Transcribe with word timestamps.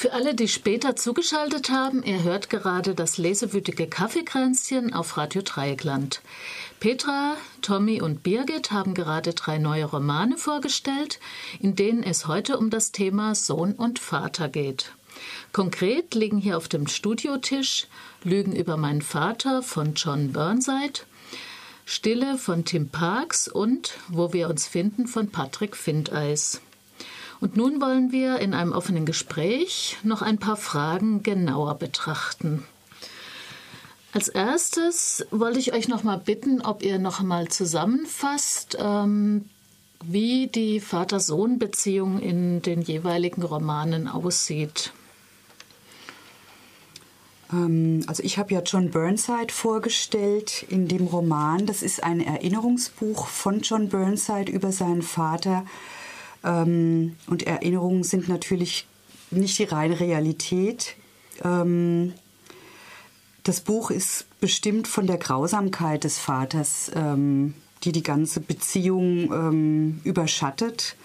Für 0.00 0.12
alle, 0.12 0.32
die 0.32 0.46
später 0.46 0.94
zugeschaltet 0.94 1.70
haben, 1.70 2.04
ihr 2.04 2.22
hört 2.22 2.50
gerade 2.50 2.94
das 2.94 3.18
lesewütige 3.18 3.88
Kaffeekränzchen 3.88 4.94
auf 4.94 5.16
Radio 5.16 5.42
Dreieckland. 5.42 6.20
Petra, 6.78 7.36
Tommy 7.62 8.00
und 8.00 8.22
Birgit 8.22 8.70
haben 8.70 8.94
gerade 8.94 9.34
drei 9.34 9.58
neue 9.58 9.86
Romane 9.86 10.38
vorgestellt, 10.38 11.18
in 11.58 11.74
denen 11.74 12.04
es 12.04 12.28
heute 12.28 12.58
um 12.58 12.70
das 12.70 12.92
Thema 12.92 13.34
Sohn 13.34 13.72
und 13.72 13.98
Vater 13.98 14.48
geht. 14.48 14.92
Konkret 15.52 16.14
liegen 16.14 16.38
hier 16.38 16.58
auf 16.58 16.68
dem 16.68 16.86
Studiotisch 16.86 17.88
Lügen 18.22 18.54
über 18.54 18.76
meinen 18.76 19.02
Vater 19.02 19.64
von 19.64 19.94
John 19.94 20.32
Burnside, 20.32 21.00
Stille 21.86 22.38
von 22.38 22.64
Tim 22.64 22.88
Parks 22.88 23.48
und 23.48 23.98
Wo 24.06 24.32
wir 24.32 24.48
uns 24.48 24.68
finden 24.68 25.08
von 25.08 25.30
Patrick 25.32 25.74
Findeis. 25.74 26.60
Und 27.40 27.56
nun 27.56 27.80
wollen 27.80 28.10
wir 28.10 28.38
in 28.38 28.54
einem 28.54 28.72
offenen 28.72 29.06
Gespräch 29.06 29.98
noch 30.02 30.22
ein 30.22 30.38
paar 30.38 30.56
Fragen 30.56 31.22
genauer 31.22 31.76
betrachten. 31.76 32.64
Als 34.12 34.28
erstes 34.28 35.26
wollte 35.30 35.58
ich 35.58 35.72
euch 35.72 35.86
noch 35.86 36.02
mal 36.02 36.18
bitten, 36.18 36.62
ob 36.62 36.82
ihr 36.82 36.98
noch 36.98 37.20
mal 37.20 37.48
zusammenfasst, 37.48 38.76
ähm, 38.80 39.44
wie 40.02 40.46
die 40.46 40.80
Vater-Sohn-Beziehung 40.80 42.18
in 42.20 42.62
den 42.62 42.82
jeweiligen 42.82 43.42
Romanen 43.42 44.08
aussieht. 44.08 44.92
Ähm, 47.52 48.02
also 48.06 48.22
ich 48.22 48.38
habe 48.38 48.54
ja 48.54 48.62
John 48.62 48.90
Burnside 48.90 49.52
vorgestellt 49.52 50.64
in 50.68 50.88
dem 50.88 51.06
Roman. 51.06 51.66
Das 51.66 51.82
ist 51.82 52.02
ein 52.02 52.20
Erinnerungsbuch 52.20 53.26
von 53.26 53.60
John 53.60 53.88
Burnside 53.88 54.50
über 54.50 54.72
seinen 54.72 55.02
Vater, 55.02 55.64
ähm, 56.44 57.16
und 57.26 57.42
Erinnerungen 57.44 58.04
sind 58.04 58.28
natürlich 58.28 58.86
nicht 59.30 59.58
die 59.58 59.64
reine 59.64 59.98
Realität. 60.00 60.96
Ähm, 61.44 62.14
das 63.42 63.60
Buch 63.60 63.90
ist 63.90 64.26
bestimmt 64.40 64.88
von 64.88 65.06
der 65.06 65.16
Grausamkeit 65.16 66.04
des 66.04 66.18
Vaters, 66.18 66.90
ähm, 66.94 67.54
die 67.84 67.92
die 67.92 68.02
ganze 68.02 68.40
Beziehung 68.40 69.32
ähm, 69.32 70.00
überschattet. 70.04 70.96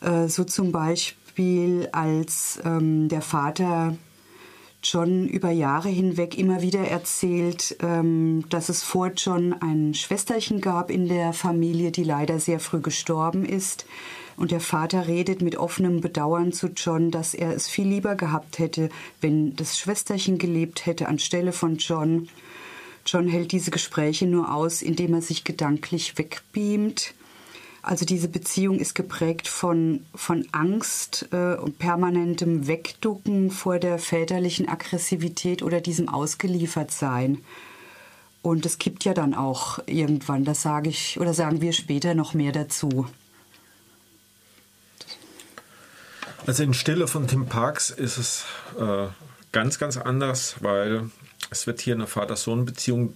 Äh, 0.00 0.28
so 0.28 0.44
zum 0.44 0.72
Beispiel, 0.72 1.88
als 1.92 2.60
ähm, 2.64 3.08
der 3.08 3.22
Vater 3.22 3.96
John 4.82 5.26
über 5.26 5.50
Jahre 5.50 5.88
hinweg 5.88 6.38
immer 6.38 6.62
wieder 6.62 6.86
erzählt, 6.86 7.76
ähm, 7.80 8.44
dass 8.50 8.68
es 8.68 8.84
vor 8.84 9.10
John 9.16 9.52
ein 9.54 9.94
Schwesterchen 9.94 10.60
gab 10.60 10.90
in 10.90 11.08
der 11.08 11.32
Familie, 11.32 11.90
die 11.90 12.04
leider 12.04 12.38
sehr 12.38 12.60
früh 12.60 12.80
gestorben 12.80 13.44
ist. 13.44 13.86
Und 14.36 14.50
der 14.50 14.60
Vater 14.60 15.06
redet 15.06 15.40
mit 15.40 15.56
offenem 15.56 16.00
Bedauern 16.00 16.52
zu 16.52 16.68
John, 16.68 17.10
dass 17.10 17.32
er 17.32 17.54
es 17.54 17.68
viel 17.68 17.88
lieber 17.88 18.16
gehabt 18.16 18.58
hätte, 18.58 18.90
wenn 19.20 19.56
das 19.56 19.78
Schwesterchen 19.78 20.38
gelebt 20.38 20.84
hätte 20.84 21.08
anstelle 21.08 21.52
von 21.52 21.76
John. 21.76 22.28
John 23.06 23.28
hält 23.28 23.52
diese 23.52 23.70
Gespräche 23.70 24.26
nur 24.26 24.52
aus, 24.52 24.82
indem 24.82 25.14
er 25.14 25.22
sich 25.22 25.44
gedanklich 25.44 26.18
wegbeamt. 26.18 27.14
Also 27.80 28.04
diese 28.04 28.26
Beziehung 28.26 28.80
ist 28.80 28.94
geprägt 28.96 29.46
von, 29.46 30.04
von 30.12 30.44
Angst 30.50 31.28
äh, 31.30 31.54
und 31.54 31.78
permanentem 31.78 32.66
Wegducken 32.66 33.52
vor 33.52 33.78
der 33.78 34.00
väterlichen 34.00 34.68
Aggressivität 34.68 35.62
oder 35.62 35.80
diesem 35.80 36.08
Ausgeliefertsein. 36.08 37.44
Und 38.42 38.66
es 38.66 38.78
gibt 38.78 39.04
ja 39.04 39.14
dann 39.14 39.34
auch 39.34 39.78
irgendwann, 39.86 40.44
das 40.44 40.62
sage 40.62 40.90
ich 40.90 41.20
oder 41.20 41.32
sagen 41.32 41.60
wir 41.60 41.72
später 41.72 42.14
noch 42.14 42.34
mehr 42.34 42.50
dazu. 42.50 43.06
Also 46.46 46.62
in 46.62 46.74
Stille 46.74 47.08
von 47.08 47.26
Tim 47.26 47.46
Parks 47.46 47.90
ist 47.90 48.18
es 48.18 48.44
äh, 48.78 49.06
ganz, 49.52 49.78
ganz 49.78 49.96
anders, 49.96 50.56
weil 50.60 51.10
es 51.50 51.66
wird 51.66 51.80
hier 51.80 51.94
eine 51.94 52.06
Vater-Sohn-Beziehung 52.06 53.14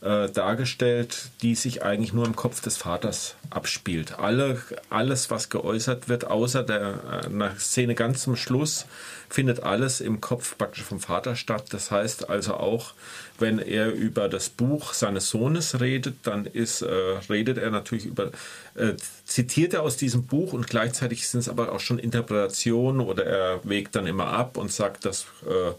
äh, 0.00 0.28
dargestellt, 0.28 1.30
die 1.42 1.54
sich 1.54 1.82
eigentlich 1.82 2.12
nur 2.12 2.24
im 2.24 2.36
Kopf 2.36 2.60
des 2.60 2.76
Vaters 2.76 3.34
abspielt. 3.50 4.18
Alle, 4.18 4.62
alles, 4.90 5.30
was 5.30 5.48
geäußert 5.48 6.08
wird, 6.08 6.24
außer 6.24 6.62
der 6.62 7.24
äh, 7.28 7.58
Szene 7.58 7.94
ganz 7.94 8.22
zum 8.22 8.36
Schluss, 8.36 8.86
findet 9.28 9.62
alles 9.62 10.00
im 10.00 10.20
Kopf 10.20 10.56
praktisch 10.56 10.84
vom 10.84 11.00
Vater 11.00 11.36
statt. 11.36 11.66
Das 11.70 11.90
heißt 11.90 12.30
also 12.30 12.54
auch, 12.54 12.94
wenn 13.38 13.58
er 13.58 13.92
über 13.92 14.28
das 14.28 14.48
Buch 14.48 14.92
seines 14.92 15.28
Sohnes 15.30 15.80
redet, 15.80 16.14
dann 16.22 16.46
ist, 16.46 16.82
äh, 16.82 16.94
redet 17.28 17.58
er 17.58 17.70
natürlich 17.70 18.06
über, 18.06 18.30
äh, 18.74 18.94
zitiert 19.24 19.74
er 19.74 19.82
aus 19.82 19.96
diesem 19.96 20.26
Buch 20.26 20.52
und 20.52 20.68
gleichzeitig 20.68 21.28
sind 21.28 21.40
es 21.40 21.48
aber 21.48 21.72
auch 21.72 21.80
schon 21.80 21.98
Interpretationen 21.98 23.00
oder 23.00 23.26
er 23.26 23.60
wägt 23.64 23.96
dann 23.96 24.06
immer 24.06 24.28
ab 24.28 24.56
und 24.56 24.72
sagt, 24.72 25.04
dass 25.04 25.22
äh, 25.44 25.72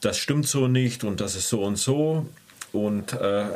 das 0.00 0.18
stimmt 0.18 0.48
so 0.48 0.68
nicht 0.68 1.04
und 1.04 1.20
das 1.20 1.36
ist 1.36 1.48
so 1.48 1.62
und 1.62 1.76
so. 1.76 2.26
Und 2.76 3.14
äh, 3.14 3.46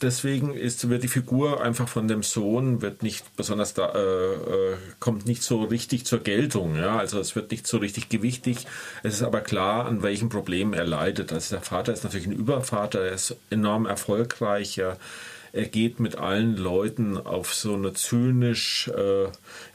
deswegen 0.00 0.54
ist, 0.54 0.88
wird 0.88 1.02
die 1.02 1.08
Figur 1.08 1.62
einfach 1.62 1.88
von 1.88 2.06
dem 2.06 2.22
Sohn 2.22 2.80
wird 2.80 3.02
nicht 3.02 3.36
besonders 3.36 3.74
da, 3.74 3.92
äh, 3.92 4.34
äh, 4.34 4.76
kommt 5.00 5.26
nicht 5.26 5.42
so 5.42 5.64
richtig 5.64 6.06
zur 6.06 6.20
Geltung. 6.20 6.76
Ja? 6.76 6.96
Also 6.96 7.18
es 7.18 7.34
wird 7.34 7.50
nicht 7.50 7.66
so 7.66 7.78
richtig 7.78 8.08
gewichtig. 8.08 8.66
Es 9.02 9.14
ist 9.14 9.22
aber 9.22 9.40
klar, 9.40 9.86
an 9.86 10.02
welchem 10.02 10.28
Problem 10.28 10.72
er 10.72 10.86
leidet. 10.86 11.32
Also 11.32 11.56
der 11.56 11.64
Vater 11.64 11.92
ist 11.92 12.04
natürlich 12.04 12.26
ein 12.26 12.32
Übervater, 12.32 13.00
er 13.00 13.12
ist 13.14 13.36
enorm 13.50 13.86
erfolgreich. 13.86 14.78
Er, 14.78 14.96
er 15.52 15.66
geht 15.66 15.98
mit 15.98 16.16
allen 16.16 16.56
Leuten 16.56 17.16
auf 17.16 17.52
so 17.52 17.74
eine 17.74 17.94
zynisch 17.94 18.88
äh, 18.88 19.26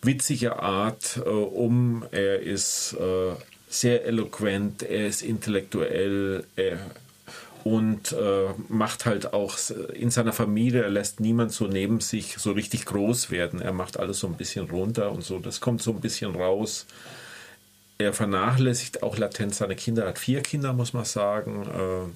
witzige 0.01 0.59
Art 0.61 1.19
äh, 1.25 1.29
um. 1.29 2.05
Er 2.11 2.39
ist 2.39 2.93
äh, 2.93 3.33
sehr 3.67 4.05
eloquent, 4.05 4.83
er 4.83 5.07
ist 5.07 5.23
intellektuell, 5.23 6.45
er 6.55 6.77
und 7.63 8.11
äh, 8.11 8.49
macht 8.67 9.05
halt 9.05 9.33
auch 9.33 9.57
in 9.93 10.11
seiner 10.11 10.33
Familie, 10.33 10.83
er 10.83 10.89
lässt 10.89 11.19
niemand 11.19 11.53
so 11.53 11.67
neben 11.67 12.01
sich 12.01 12.37
so 12.37 12.51
richtig 12.51 12.85
groß 12.85 13.31
werden. 13.31 13.61
Er 13.61 13.73
macht 13.73 13.97
alles 13.97 14.19
so 14.19 14.27
ein 14.27 14.35
bisschen 14.35 14.69
runter 14.69 15.11
und 15.11 15.23
so. 15.23 15.39
Das 15.39 15.61
kommt 15.61 15.81
so 15.81 15.91
ein 15.91 16.01
bisschen 16.01 16.35
raus. 16.35 16.85
Er 17.97 18.11
vernachlässigt 18.11 19.01
auch 19.01 19.17
latent 19.17 19.55
seine 19.55 19.75
Kinder. 19.75 20.03
Er 20.03 20.09
hat 20.09 20.19
vier 20.19 20.41
Kinder, 20.41 20.73
muss 20.73 20.93
man 20.93 21.05
sagen. 21.05 21.65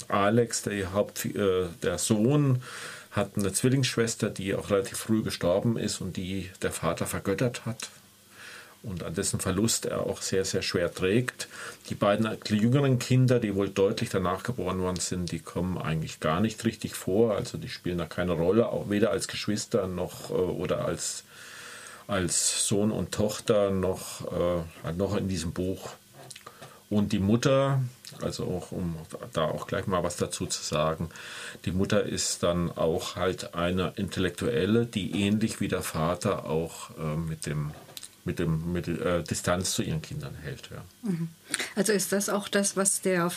Äh, 0.09 0.11
Alex, 0.13 0.63
der, 0.63 0.91
Haupt, 0.91 1.25
äh, 1.25 1.67
der 1.81 1.97
Sohn, 1.97 2.61
hat 3.11 3.31
eine 3.37 3.53
Zwillingsschwester, 3.53 4.29
die 4.29 4.53
auch 4.53 4.69
relativ 4.69 4.97
früh 4.97 5.23
gestorben 5.23 5.77
ist 5.77 6.01
und 6.01 6.17
die 6.17 6.49
der 6.61 6.71
Vater 6.71 7.05
vergöttert 7.05 7.65
hat 7.65 7.89
und 8.83 9.03
an 9.03 9.13
dessen 9.13 9.39
Verlust 9.39 9.85
er 9.85 10.05
auch 10.05 10.21
sehr, 10.21 10.45
sehr 10.45 10.61
schwer 10.61 10.93
trägt. 10.93 11.47
Die 11.89 11.95
beiden 11.95 12.29
jüngeren 12.47 12.99
Kinder, 12.99 13.39
die 13.39 13.55
wohl 13.55 13.69
deutlich 13.69 14.09
danach 14.09 14.43
geboren 14.43 14.79
worden 14.79 14.99
sind, 14.99 15.31
die 15.31 15.39
kommen 15.39 15.77
eigentlich 15.77 16.19
gar 16.19 16.39
nicht 16.39 16.63
richtig 16.65 16.95
vor. 16.95 17.35
Also 17.35 17.57
die 17.57 17.69
spielen 17.69 17.97
da 17.97 18.05
keine 18.05 18.33
Rolle, 18.33 18.69
auch 18.69 18.89
weder 18.89 19.11
als 19.11 19.27
Geschwister 19.27 19.87
noch 19.87 20.29
äh, 20.29 20.33
oder 20.33 20.85
als, 20.85 21.23
als 22.07 22.67
Sohn 22.67 22.91
und 22.91 23.11
Tochter 23.11 23.71
noch, 23.71 24.31
äh, 24.31 24.93
noch 24.93 25.15
in 25.15 25.27
diesem 25.27 25.53
Buch. 25.53 25.89
Und 26.89 27.11
die 27.11 27.19
Mutter, 27.19 27.81
also 28.21 28.45
auch 28.45 28.71
um 28.71 28.95
da 29.33 29.43
auch 29.45 29.67
gleich 29.67 29.87
mal 29.87 30.03
was 30.03 30.15
dazu 30.15 30.45
zu 30.45 30.63
sagen, 30.63 31.09
die 31.65 31.71
Mutter 31.71 32.03
ist 32.03 32.43
dann 32.43 32.71
auch 32.71 33.17
halt 33.17 33.55
eine 33.55 33.91
Intellektuelle, 33.97 34.85
die 34.85 35.25
ähnlich 35.25 35.59
wie 35.59 35.67
der 35.67 35.81
Vater 35.81 36.45
auch 36.45 36.91
äh, 36.91 37.17
mit 37.17 37.45
dem 37.45 37.71
mit, 38.27 38.37
dem, 38.37 38.71
mit 38.71 38.87
äh, 38.87 39.23
Distanz 39.23 39.71
zu 39.71 39.81
ihren 39.81 40.03
Kindern 40.03 40.35
hält. 40.43 40.69
Ja. 40.69 41.09
Mhm. 41.09 41.29
Also 41.75 41.93
ist 41.93 42.11
das 42.11 42.29
auch 42.29 42.47
das, 42.47 42.77
was 42.77 43.01
der 43.01 43.31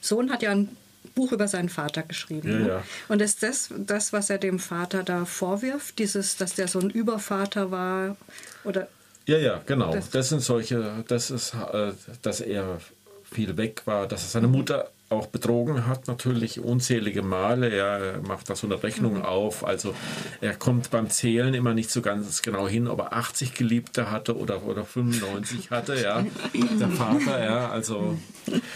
Sohn 0.00 0.30
hat 0.30 0.42
ja 0.42 0.52
ein 0.52 0.68
Buch 1.14 1.32
über 1.32 1.48
seinen 1.48 1.68
Vater 1.68 2.02
geschrieben. 2.02 2.50
Ja, 2.50 2.58
ne? 2.58 2.68
ja. 2.68 2.82
Und 3.08 3.20
ist 3.20 3.42
das 3.42 3.70
das, 3.76 4.12
was 4.12 4.30
er 4.30 4.38
dem 4.38 4.58
Vater 4.60 5.02
da 5.02 5.24
vorwirft, 5.24 5.98
dieses, 5.98 6.36
dass 6.36 6.54
der 6.54 6.68
so 6.68 6.78
ein 6.78 6.90
Übervater 6.90 7.70
war? 7.70 8.16
Oder 8.62 8.88
ja, 9.26 9.38
ja, 9.38 9.62
genau. 9.64 9.92
Das, 9.92 10.10
das 10.10 10.28
sind 10.28 10.42
solche, 10.42 11.04
das 11.08 11.30
ist, 11.30 11.54
äh, 11.54 11.92
dass 12.22 12.40
er 12.40 12.80
viel 13.24 13.56
weg 13.56 13.82
war, 13.86 14.06
dass 14.06 14.22
er 14.22 14.28
seine 14.28 14.48
Mutter 14.48 14.90
auch 15.10 15.26
betrogen 15.26 15.86
hat, 15.86 16.08
natürlich 16.08 16.60
unzählige 16.60 17.22
Male. 17.22 17.68
Er 17.68 18.20
macht 18.26 18.48
da 18.48 18.56
so 18.56 18.66
eine 18.66 18.82
Rechnung 18.82 19.18
mhm. 19.18 19.22
auf. 19.22 19.64
Also 19.64 19.94
er 20.40 20.54
kommt 20.54 20.90
beim 20.90 21.10
Zählen 21.10 21.52
immer 21.54 21.74
nicht 21.74 21.90
so 21.90 22.00
ganz 22.00 22.42
genau 22.42 22.66
hin, 22.66 22.88
ob 22.88 23.00
er 23.00 23.12
80 23.12 23.54
Geliebte 23.54 24.10
hatte 24.10 24.36
oder, 24.36 24.64
oder 24.64 24.84
95 24.84 25.70
hatte, 25.70 26.00
ja. 26.00 26.24
Der 26.80 26.88
Vater, 26.88 27.44
ja. 27.44 27.68
Also 27.70 28.16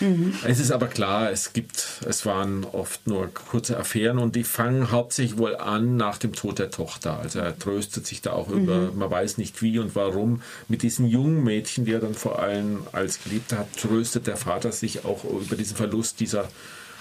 mhm. 0.00 0.34
es 0.44 0.60
ist 0.60 0.70
aber 0.70 0.86
klar, 0.86 1.30
es 1.30 1.54
gibt, 1.54 2.02
es 2.06 2.26
waren 2.26 2.64
oft 2.64 3.06
nur 3.06 3.32
kurze 3.32 3.78
Affären 3.78 4.18
und 4.18 4.36
die 4.36 4.44
fangen 4.44 4.90
hauptsächlich 4.90 5.38
wohl 5.38 5.56
an 5.56 5.96
nach 5.96 6.18
dem 6.18 6.34
Tod 6.34 6.58
der 6.58 6.70
Tochter. 6.70 7.18
Also 7.18 7.38
er 7.38 7.58
tröstet 7.58 8.06
sich 8.06 8.20
da 8.20 8.32
auch 8.32 8.50
über, 8.50 8.92
mhm. 8.92 8.98
man 8.98 9.10
weiß 9.10 9.38
nicht 9.38 9.62
wie 9.62 9.78
und 9.78 9.96
warum. 9.96 10.42
Mit 10.68 10.82
diesen 10.82 11.06
jungen 11.06 11.42
Mädchen, 11.42 11.86
die 11.86 11.92
er 11.92 12.00
dann 12.00 12.14
vor 12.14 12.38
allem 12.38 12.82
als 12.92 13.22
Geliebte 13.24 13.58
hat, 13.58 13.74
tröstet 13.76 14.26
der 14.26 14.36
Vater 14.36 14.72
sich 14.72 15.06
auch 15.06 15.24
über 15.24 15.56
diesen 15.56 15.76
Verlust 15.76 16.17
dieser 16.20 16.48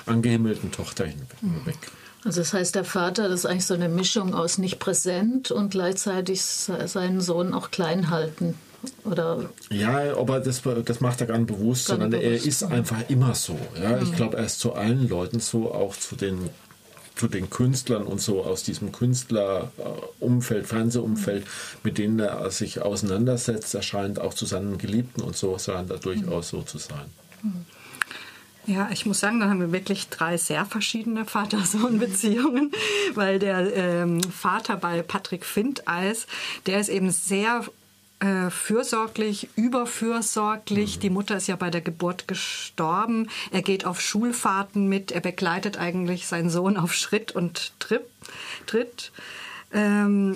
angehimmelten 0.05 0.71
Tochter 0.71 1.05
hinweg. 1.05 1.77
Also 2.23 2.41
das 2.41 2.53
heißt, 2.53 2.75
der 2.75 2.83
Vater 2.83 3.27
ist 3.29 3.45
eigentlich 3.45 3.65
so 3.65 3.73
eine 3.73 3.89
Mischung 3.89 4.33
aus 4.33 4.57
nicht 4.57 4.79
präsent 4.79 5.51
und 5.51 5.69
gleichzeitig 5.69 6.41
seinen 6.41 7.21
Sohn 7.21 7.53
auch 7.53 7.71
klein 7.71 8.09
halten. 8.09 8.55
Oder 9.03 9.49
ja, 9.69 10.15
aber 10.17 10.39
das, 10.39 10.61
das 10.85 11.01
macht 11.01 11.21
er 11.21 11.27
gar 11.27 11.37
nicht 11.37 11.47
bewusst, 11.47 11.85
sondern 11.85 12.11
bewusst. 12.11 12.25
er 12.25 12.45
ist 12.45 12.63
einfach 12.63 13.09
immer 13.09 13.33
so. 13.33 13.57
Ja? 13.81 13.99
Ich 13.99 14.13
glaube, 14.13 14.37
er 14.37 14.45
ist 14.45 14.59
zu 14.59 14.73
allen 14.73 15.07
Leuten 15.07 15.39
so, 15.39 15.71
auch 15.73 15.95
zu 15.95 16.15
den 16.15 16.49
zu 17.15 17.27
den 17.27 17.49
Künstlern 17.49 18.03
und 18.03 18.21
so 18.21 18.43
aus 18.43 18.61
diesem 18.61 18.91
Künstlerumfeld, 18.91 20.67
Fernsehumfeld, 20.67 21.47
mit 21.83 21.97
denen 21.97 22.19
er 22.19 22.51
sich 22.51 22.81
auseinandersetzt, 22.81 23.73
erscheint 23.73 24.19
auch 24.19 24.35
zu 24.35 24.45
seinen 24.45 24.77
Geliebten 24.77 25.21
und 25.21 25.35
so 25.35 25.57
scheint 25.57 25.89
er 25.89 25.97
durchaus 25.97 26.49
so 26.49 26.61
zu 26.61 26.77
sein. 26.77 27.05
Ja, 28.67 28.89
ich 28.91 29.05
muss 29.05 29.21
sagen, 29.21 29.39
da 29.39 29.47
haben 29.47 29.61
wir 29.61 29.71
wirklich 29.71 30.09
drei 30.09 30.35
sehr 30.35 30.65
verschiedene 30.65 31.23
Vater-Sohn-Beziehungen, 31.23 32.73
weil 33.15 33.39
der 33.39 33.73
ähm, 33.73 34.21
Vater 34.21 34.75
bei 34.75 35.01
Patrick 35.03 35.45
Findeis, 35.45 36.27
der 36.65 36.81
ist 36.81 36.89
eben 36.89 37.09
sehr 37.09 37.63
äh, 38.19 38.49
fürsorglich, 38.49 39.47
überfürsorglich. 39.55 40.97
Mhm. 40.97 40.99
Die 40.99 41.09
Mutter 41.09 41.37
ist 41.37 41.47
ja 41.47 41.55
bei 41.55 41.69
der 41.69 41.79
Geburt 41.79 42.27
gestorben. 42.27 43.29
Er 43.51 43.61
geht 43.61 43.85
auf 43.85 44.01
Schulfahrten 44.01 44.89
mit. 44.89 45.13
Er 45.13 45.21
begleitet 45.21 45.77
eigentlich 45.77 46.27
seinen 46.27 46.49
Sohn 46.49 46.75
auf 46.75 46.93
Schritt 46.93 47.31
und 47.31 47.71
Trip, 47.79 48.05
Tritt. 48.65 49.13
Ähm, 49.71 50.35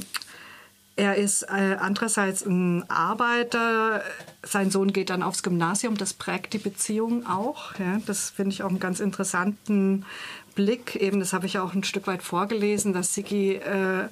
er 1.01 1.15
ist 1.15 1.41
äh, 1.49 1.77
andererseits 1.79 2.45
ein 2.45 2.87
Arbeiter. 2.87 4.03
Sein 4.43 4.69
Sohn 4.69 4.93
geht 4.93 5.09
dann 5.09 5.23
aufs 5.23 5.41
Gymnasium. 5.41 5.97
Das 5.97 6.13
prägt 6.13 6.53
die 6.53 6.59
Beziehung 6.59 7.25
auch. 7.25 7.73
Das 8.05 8.29
finde 8.29 8.51
ich 8.51 8.61
auch 8.61 8.69
einen 8.69 8.79
ganz 8.79 8.99
interessanten 8.99 10.05
Blick. 10.53 10.95
Eben, 10.95 11.19
das 11.19 11.33
habe 11.33 11.47
ich 11.47 11.57
auch 11.57 11.73
ein 11.73 11.83
Stück 11.83 12.05
weit 12.05 12.21
vorgelesen, 12.21 12.93
dass 12.93 13.15
Sigi 13.15 13.55
äh, 13.55 14.09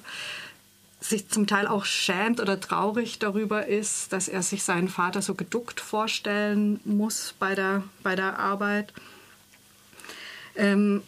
sich 0.98 1.28
zum 1.28 1.46
Teil 1.46 1.68
auch 1.68 1.84
schämt 1.84 2.40
oder 2.40 2.58
traurig 2.58 3.20
darüber 3.20 3.66
ist, 3.66 4.12
dass 4.12 4.26
er 4.26 4.42
sich 4.42 4.64
seinen 4.64 4.88
Vater 4.88 5.22
so 5.22 5.36
geduckt 5.36 5.78
vorstellen 5.78 6.80
muss 6.84 7.36
bei 7.38 7.54
der, 7.54 7.84
bei 8.02 8.16
der 8.16 8.40
Arbeit. 8.40 8.92
Ähm, 10.56 11.04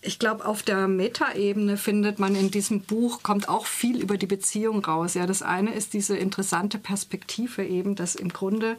ich 0.00 0.18
glaube, 0.18 0.46
auf 0.46 0.62
der 0.62 0.86
Metaebene 0.86 1.76
findet 1.76 2.18
man 2.18 2.36
in 2.36 2.50
diesem 2.50 2.82
Buch, 2.82 3.22
kommt 3.22 3.48
auch 3.48 3.66
viel 3.66 4.00
über 4.00 4.16
die 4.16 4.26
Beziehung 4.26 4.84
raus. 4.84 5.14
Ja, 5.14 5.26
das 5.26 5.42
eine 5.42 5.74
ist 5.74 5.92
diese 5.92 6.16
interessante 6.16 6.78
Perspektive 6.78 7.64
eben, 7.64 7.96
dass 7.96 8.14
im 8.14 8.28
Grunde 8.28 8.76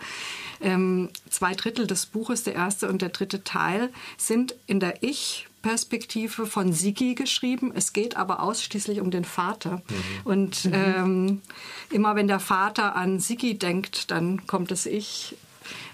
ähm, 0.62 1.10
zwei 1.30 1.56
Drittel 1.56 1.88
des 1.88 2.06
Buches, 2.06 2.44
der 2.44 2.56
erste 2.56 2.88
und 2.88 3.02
der 3.02 3.10
dritte 3.10 3.44
Teil, 3.44 3.92
sind 4.18 4.56
in 4.66 4.80
der 4.80 5.04
Ich- 5.04 5.46
Perspektive 5.62 6.46
von 6.46 6.72
Sigi 6.72 7.16
geschrieben. 7.16 7.74
Es 7.76 7.92
geht 7.92 8.16
aber 8.16 8.42
ausschließlich 8.42 9.02
um 9.02 9.12
den 9.12 9.26
Vater. 9.26 9.82
Mhm. 9.90 10.22
Und 10.24 10.66
mhm. 10.66 10.74
ähm, 10.74 11.42
immer 11.90 12.16
wenn 12.16 12.28
der 12.28 12.40
Vater 12.40 12.96
an 12.96 13.20
Sigi 13.20 13.58
denkt, 13.58 14.10
dann 14.12 14.48
kommt 14.48 14.72
das 14.72 14.86
Ich. 14.86 15.36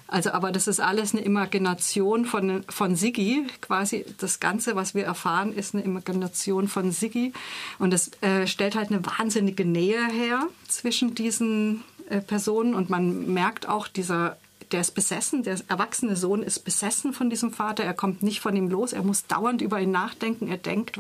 Also, 0.07 0.31
aber 0.31 0.51
das 0.51 0.67
ist 0.67 0.79
alles 0.79 1.13
eine 1.13 1.23
Imagination 1.23 2.25
von, 2.25 2.63
von 2.69 2.95
Sigi. 2.95 3.47
Quasi 3.61 4.05
das 4.19 4.39
Ganze, 4.39 4.75
was 4.75 4.93
wir 4.93 5.03
erfahren, 5.03 5.51
ist 5.51 5.73
eine 5.73 5.83
Imagination 5.83 6.67
von 6.67 6.91
Sigi. 6.91 7.33
Und 7.79 7.91
das 7.91 8.11
äh, 8.21 8.45
stellt 8.45 8.75
halt 8.75 8.91
eine 8.91 9.03
wahnsinnige 9.05 9.65
Nähe 9.65 10.05
her 10.07 10.47
zwischen 10.67 11.15
diesen 11.15 11.83
äh, 12.09 12.21
Personen. 12.21 12.75
Und 12.75 12.89
man 12.89 13.33
merkt 13.33 13.67
auch 13.67 13.87
dieser 13.87 14.37
der 14.71 14.81
ist 14.81 14.91
besessen, 14.91 15.43
der 15.43 15.59
erwachsene 15.67 16.15
Sohn 16.15 16.41
ist 16.41 16.59
besessen 16.59 17.13
von 17.13 17.29
diesem 17.29 17.51
Vater, 17.51 17.83
er 17.83 17.93
kommt 17.93 18.23
nicht 18.23 18.41
von 18.41 18.55
ihm 18.55 18.67
los, 18.67 18.93
er 18.93 19.03
muss 19.03 19.27
dauernd 19.27 19.61
über 19.61 19.79
ihn 19.79 19.91
nachdenken, 19.91 20.47
er 20.47 20.57
denkt, 20.57 20.99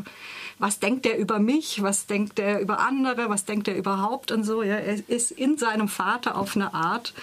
was 0.59 0.79
denkt 0.79 1.05
er 1.05 1.17
über 1.17 1.39
mich, 1.39 1.81
was 1.81 2.05
denkt 2.05 2.39
er 2.39 2.59
über 2.59 2.79
andere, 2.79 3.29
was 3.29 3.45
denkt 3.45 3.67
er 3.67 3.75
überhaupt 3.75 4.31
und 4.31 4.43
so. 4.43 4.61
Ja, 4.63 4.75
er 4.75 5.09
ist 5.09 5.31
in 5.31 5.57
seinem 5.57 5.87
Vater 5.87 6.37
auf 6.37 6.55
eine 6.55 6.73
Art 6.73 7.13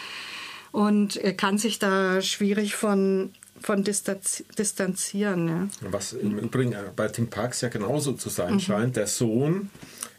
und 0.73 1.17
er 1.17 1.35
kann 1.35 1.59
sich 1.59 1.79
da 1.79 2.21
schwierig 2.21 2.75
von 2.75 3.31
von 3.61 3.85
distanzieren. 3.85 5.49
Ja. 5.49 5.69
Was 5.93 6.15
im 6.15 6.37
Übrigen 6.37 6.75
bei 6.97 7.07
Tim 7.07 7.29
Parks 7.29 7.61
ja 7.61 7.69
genauso 7.69 8.13
zu 8.13 8.29
sein 8.29 8.55
mhm. 8.55 8.61
scheint. 8.61 8.97
Der 8.97 9.07
Sohn 9.07 9.71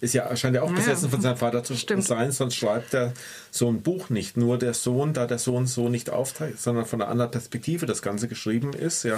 ist 0.03 0.13
ja, 0.13 0.35
scheint 0.35 0.55
ja 0.55 0.61
auch 0.61 0.71
besessen 0.71 1.09
von 1.09 1.21
seinem 1.21 1.37
Vater 1.37 1.63
zu 1.63 1.75
Stimmt. 1.75 2.03
sein, 2.03 2.31
sonst 2.31 2.55
schreibt 2.55 2.93
der 2.93 3.13
so 3.51 3.69
ein 3.69 3.81
Buch 3.81 4.09
nicht. 4.09 4.35
Nur 4.35 4.57
der 4.57 4.73
Sohn, 4.73 5.13
da 5.13 5.25
der 5.25 5.39
Sohn 5.39 5.65
so 5.65 5.87
nicht 5.87 6.09
aufteilt, 6.09 6.59
sondern 6.59 6.85
von 6.85 7.01
einer 7.01 7.09
anderen 7.09 7.31
Perspektive 7.31 7.85
das 7.85 8.01
Ganze 8.01 8.27
geschrieben 8.27 8.73
ist, 8.73 9.03
ja, 9.03 9.17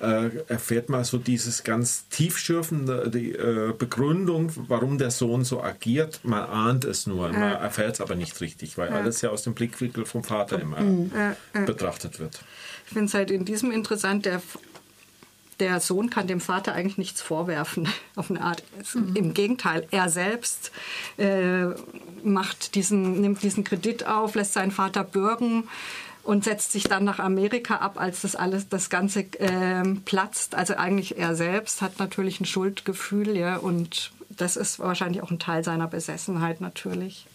ja. 0.00 0.24
Äh, 0.24 0.30
erfährt 0.48 0.88
man 0.88 1.04
so 1.04 1.18
dieses 1.18 1.64
ganz 1.64 2.08
tiefschürfende, 2.08 3.10
die 3.10 3.32
äh, 3.32 3.72
Begründung, 3.76 4.52
warum 4.68 4.96
der 4.96 5.10
Sohn 5.10 5.44
so 5.44 5.62
agiert. 5.62 6.20
Man 6.22 6.42
ahnt 6.42 6.84
es 6.84 7.06
nur, 7.06 7.30
ja. 7.32 7.38
man 7.38 7.52
erfährt 7.52 7.94
es 7.94 8.00
aber 8.00 8.14
nicht 8.14 8.40
richtig, 8.40 8.78
weil 8.78 8.90
alles 8.90 9.20
ja 9.22 9.30
aus 9.30 9.42
dem 9.42 9.54
Blickwinkel 9.54 10.06
vom 10.06 10.22
Vater 10.22 10.60
immer 10.60 10.78
betrachtet 11.66 12.20
wird. 12.20 12.40
Ich 12.86 12.92
finde 12.92 13.06
es 13.06 13.14
halt 13.14 13.30
in 13.30 13.44
diesem 13.44 13.72
interessant, 13.72 14.26
der 14.26 14.40
der 15.62 15.78
Sohn 15.78 16.10
kann 16.10 16.26
dem 16.26 16.40
Vater 16.40 16.74
eigentlich 16.74 16.98
nichts 16.98 17.22
vorwerfen, 17.22 17.88
auf 18.16 18.30
eine 18.30 18.42
Art. 18.42 18.64
Mhm. 18.94 19.14
Im 19.14 19.34
Gegenteil, 19.34 19.86
er 19.92 20.08
selbst 20.08 20.72
äh, 21.18 21.66
macht 22.24 22.74
diesen, 22.74 23.20
nimmt 23.20 23.42
diesen 23.42 23.62
Kredit 23.62 24.06
auf, 24.06 24.34
lässt 24.34 24.54
seinen 24.54 24.72
Vater 24.72 25.04
bürgen 25.04 25.68
und 26.24 26.42
setzt 26.42 26.72
sich 26.72 26.84
dann 26.84 27.04
nach 27.04 27.20
Amerika 27.20 27.76
ab, 27.76 28.00
als 28.00 28.22
das 28.22 28.34
alles, 28.34 28.68
das 28.68 28.90
Ganze 28.90 29.20
äh, 29.20 29.84
platzt. 30.04 30.56
Also 30.56 30.74
eigentlich 30.74 31.16
er 31.16 31.36
selbst 31.36 31.80
hat 31.80 32.00
natürlich 32.00 32.40
ein 32.40 32.44
Schuldgefühl, 32.44 33.36
ja, 33.36 33.56
und 33.56 34.10
das 34.30 34.56
ist 34.56 34.80
wahrscheinlich 34.80 35.22
auch 35.22 35.30
ein 35.30 35.38
Teil 35.38 35.62
seiner 35.62 35.86
Besessenheit 35.86 36.60
natürlich. 36.60 37.26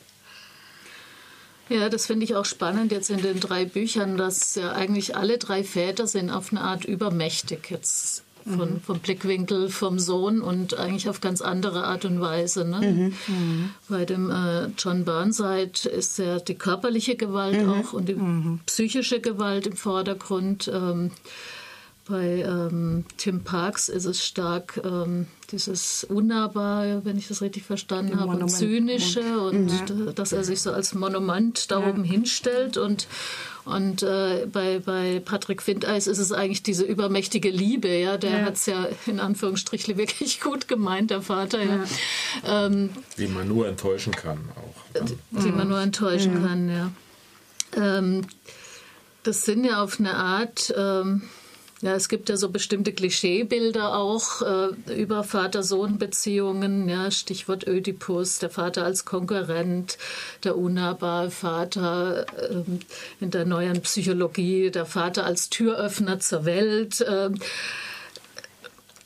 Ja, 1.70 1.90
das 1.90 2.06
finde 2.06 2.26
ich 2.26 2.36
auch 2.36 2.46
spannend 2.46 2.92
jetzt 2.92 3.10
in 3.10 3.22
den 3.22 3.40
drei 3.40 3.66
Büchern, 3.66 4.18
dass 4.18 4.56
ja 4.56 4.72
eigentlich 4.72 5.16
alle 5.16 5.38
drei 5.38 5.64
Väter 5.64 6.08
sind 6.08 6.30
auf 6.30 6.52
eine 6.52 6.62
Art 6.62 6.86
übermächtig 6.86 7.70
jetzt 7.70 8.24
von, 8.48 8.74
mhm. 8.74 8.82
vom 8.82 9.00
Blickwinkel 9.00 9.70
vom 9.70 10.00
Sohn 10.00 10.42
und 10.42 10.78
eigentlich 10.78 11.10
auf 11.10 11.22
ganz 11.22 11.42
andere 11.42 11.84
Art 11.84 12.06
und 12.06 12.22
Weise. 12.22 12.66
Ne? 12.66 12.80
Mhm. 12.80 13.14
Mhm. 13.28 13.70
Bei 13.90 14.06
dem 14.06 14.32
äh, 14.32 14.68
John 14.78 15.06
Burnside 15.06 15.90
ist 15.90 16.18
ja 16.20 16.40
die 16.40 16.56
körperliche 16.56 17.16
Gewalt 17.16 17.62
mhm. 17.62 17.70
auch 17.70 17.94
und 17.94 18.08
die 18.08 18.16
mhm. 18.16 18.60
psychische 18.66 19.20
Gewalt 19.20 19.68
im 19.68 19.76
Vordergrund. 19.76 20.70
Ähm, 20.74 21.12
bei 22.10 22.44
ähm, 22.46 23.06
Tim 23.18 23.44
Parks 23.44 23.90
ist 23.90 24.06
es 24.06 24.26
stark 24.26 24.80
ähm, 24.84 25.28
dieses 25.52 26.04
Unnahbare, 26.04 27.02
wenn 27.04 27.18
ich 27.18 27.28
das 27.28 27.42
richtig 27.42 27.64
verstanden 27.64 28.20
habe, 28.20 28.38
und 28.38 28.50
Zynische 28.50 29.40
und 29.40 29.70
ja. 29.70 30.12
dass 30.14 30.34
er 30.34 30.44
sich 30.44 30.62
so 30.62 30.72
als 30.72 30.94
Monument 30.94 31.72
da 31.72 31.80
ja. 31.80 31.90
oben 31.90 32.04
hinstellt 32.04 32.78
und 32.78 33.08
und 33.68 34.02
äh, 34.02 34.48
bei, 34.50 34.80
bei 34.80 35.20
Patrick 35.20 35.62
Findeis 35.62 36.08
ist 36.08 36.20
es 36.20 36.32
eigentlich 36.32 36.64
diese 36.64 36.86
übermächtige 36.86 37.50
Liebe, 37.50 37.90
ja. 37.90 38.18
Der 38.18 38.40
ja. 38.40 38.46
hat 38.46 38.56
es 38.56 38.66
ja 38.66 38.88
in 39.08 39.20
Anführungsstrichen 39.20 39.98
wirklich 39.98 40.40
gut 40.42 40.70
gemeint, 40.70 41.12
der 41.12 41.22
Vater, 41.22 41.62
ja. 41.62 41.84
ja. 42.46 42.66
Ähm, 42.66 42.92
die 43.18 43.28
man 43.28 43.48
nur 43.50 43.68
enttäuschen 43.68 44.14
kann 44.14 44.40
auch. 44.56 45.02
Ne? 45.02 45.18
Die 45.44 45.52
man 45.52 45.68
nur 45.68 45.82
enttäuschen 45.82 46.42
kann, 46.42 46.70
ja. 46.70 46.92
Ähm, 47.76 48.26
das 49.24 49.44
sind 49.44 49.66
ja 49.66 49.84
auf 49.84 50.00
eine 50.00 50.16
Art. 50.16 50.74
Ja, 51.82 51.94
es 51.94 52.10
gibt 52.10 52.28
ja 52.30 52.38
so 52.38 52.50
bestimmte 52.50 52.92
Klischeebilder 52.92 53.96
auch 53.96 54.42
äh, 54.42 55.00
über 55.00 55.24
Vater-Sohn-Beziehungen. 55.24 56.90
Ja, 56.90 57.12
Stichwort 57.12 57.68
Ödipus, 57.68 58.40
der 58.40 58.50
Vater 58.50 58.84
als 58.84 59.06
Konkurrent, 59.06 60.00
der 60.44 60.58
unnahbare 60.58 61.30
Vater 61.30 62.26
äh, 62.36 62.64
in 63.20 63.30
der 63.30 63.46
neuen 63.46 63.82
Psychologie, 63.82 64.72
der 64.72 64.88
Vater 64.88 65.24
als 65.24 65.50
Türöffner 65.50 66.20
zur 66.20 66.46
Welt. 66.46 67.02
Äh, 67.02 67.30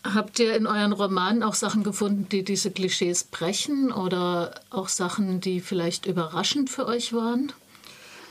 Habt 0.03 0.39
ihr 0.39 0.55
in 0.55 0.65
euren 0.65 0.93
Romanen 0.93 1.43
auch 1.43 1.53
Sachen 1.53 1.83
gefunden, 1.83 2.27
die 2.27 2.43
diese 2.43 2.71
Klischees 2.71 3.23
brechen 3.23 3.91
oder 3.91 4.55
auch 4.71 4.87
Sachen, 4.87 5.41
die 5.41 5.61
vielleicht 5.61 6.07
überraschend 6.07 6.71
für 6.71 6.87
euch 6.87 7.13
waren? 7.13 7.53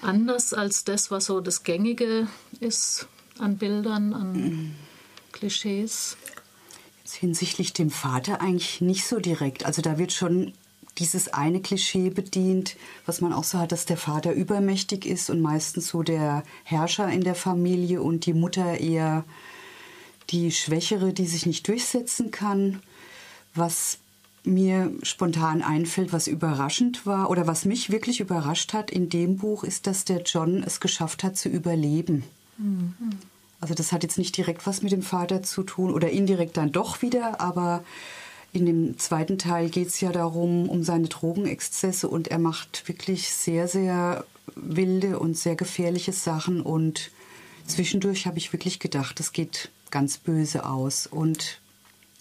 Anders 0.02 0.52
als 0.52 0.82
das, 0.82 1.12
was 1.12 1.26
so 1.26 1.40
das 1.40 1.62
Gängige 1.62 2.26
ist? 2.58 3.06
An 3.40 3.56
Bildern, 3.56 4.14
an. 4.14 4.74
Klischees? 5.32 6.16
Jetzt 7.02 7.14
hinsichtlich 7.14 7.72
dem 7.72 7.90
Vater 7.90 8.40
eigentlich 8.40 8.80
nicht 8.80 9.06
so 9.06 9.18
direkt. 9.18 9.64
Also 9.66 9.82
da 9.82 9.98
wird 9.98 10.12
schon 10.12 10.52
dieses 10.98 11.32
eine 11.32 11.60
Klischee 11.60 12.10
bedient, 12.10 12.76
was 13.06 13.20
man 13.20 13.32
auch 13.32 13.44
so 13.44 13.58
hat, 13.58 13.72
dass 13.72 13.86
der 13.86 13.96
Vater 13.96 14.32
übermächtig 14.32 15.06
ist 15.06 15.30
und 15.30 15.40
meistens 15.40 15.88
so 15.88 16.02
der 16.02 16.42
Herrscher 16.64 17.08
in 17.08 17.22
der 17.22 17.34
Familie 17.34 18.02
und 18.02 18.26
die 18.26 18.34
Mutter 18.34 18.78
eher 18.78 19.24
die 20.28 20.52
Schwächere, 20.52 21.12
die 21.12 21.26
sich 21.26 21.46
nicht 21.46 21.66
durchsetzen 21.66 22.30
kann. 22.30 22.82
Was 23.54 23.98
mir 24.44 24.92
spontan 25.02 25.62
einfällt, 25.62 26.12
was 26.12 26.26
überraschend 26.26 27.04
war 27.06 27.30
oder 27.30 27.46
was 27.46 27.64
mich 27.64 27.90
wirklich 27.90 28.20
überrascht 28.20 28.72
hat 28.72 28.90
in 28.90 29.08
dem 29.08 29.36
Buch, 29.36 29.64
ist, 29.64 29.86
dass 29.86 30.04
der 30.04 30.22
John 30.22 30.62
es 30.62 30.80
geschafft 30.80 31.24
hat 31.24 31.36
zu 31.36 31.48
überleben. 31.48 32.24
Mhm. 32.60 32.94
Also 33.60 33.74
das 33.74 33.92
hat 33.92 34.02
jetzt 34.02 34.18
nicht 34.18 34.36
direkt 34.36 34.66
was 34.66 34.82
mit 34.82 34.92
dem 34.92 35.02
Vater 35.02 35.42
zu 35.42 35.62
tun 35.62 35.92
oder 35.92 36.10
indirekt 36.10 36.56
dann 36.56 36.72
doch 36.72 37.02
wieder, 37.02 37.40
aber 37.40 37.84
in 38.52 38.66
dem 38.66 38.98
zweiten 38.98 39.38
Teil 39.38 39.68
geht 39.68 39.88
es 39.88 40.00
ja 40.00 40.12
darum, 40.12 40.68
um 40.68 40.82
seine 40.82 41.08
Drogenexzesse 41.08 42.08
und 42.08 42.28
er 42.28 42.38
macht 42.38 42.88
wirklich 42.88 43.32
sehr, 43.32 43.68
sehr 43.68 44.24
wilde 44.56 45.18
und 45.18 45.36
sehr 45.36 45.56
gefährliche 45.56 46.12
Sachen 46.12 46.60
und 46.62 47.10
zwischendurch 47.66 48.26
habe 48.26 48.38
ich 48.38 48.52
wirklich 48.52 48.80
gedacht, 48.80 49.20
das 49.20 49.32
geht 49.32 49.70
ganz 49.90 50.18
böse 50.18 50.66
aus 50.66 51.06
und 51.06 51.60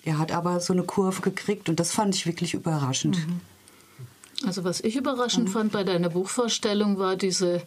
er 0.03 0.17
hat 0.19 0.31
aber 0.31 0.59
so 0.59 0.73
eine 0.73 0.83
Kurve 0.83 1.21
gekriegt 1.21 1.69
und 1.69 1.79
das 1.79 1.91
fand 1.91 2.15
ich 2.15 2.25
wirklich 2.25 2.53
überraschend. 2.53 3.17
Mhm. 3.27 3.41
Also 4.45 4.63
was 4.63 4.81
ich 4.81 4.95
überraschend 4.95 5.49
mhm. 5.49 5.51
fand 5.51 5.71
bei 5.71 5.83
deiner 5.83 6.09
Buchvorstellung 6.09 6.97
war 6.97 7.15
diese 7.15 7.61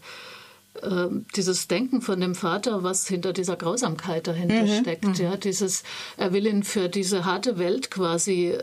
äh, 0.80 1.08
dieses 1.36 1.68
Denken 1.68 2.00
von 2.00 2.20
dem 2.20 2.34
Vater, 2.34 2.82
was 2.82 3.06
hinter 3.06 3.32
dieser 3.32 3.56
Grausamkeit 3.56 4.26
dahinter 4.26 4.62
mhm. 4.62 4.80
steckt. 4.80 5.04
Mhm. 5.04 5.14
Ja, 5.14 5.36
dieses, 5.36 5.82
er 6.16 6.32
will 6.32 6.46
ihn 6.46 6.62
für 6.62 6.88
diese 6.88 7.24
harte 7.24 7.58
Welt 7.58 7.90
quasi 7.90 8.52
äh, 8.52 8.62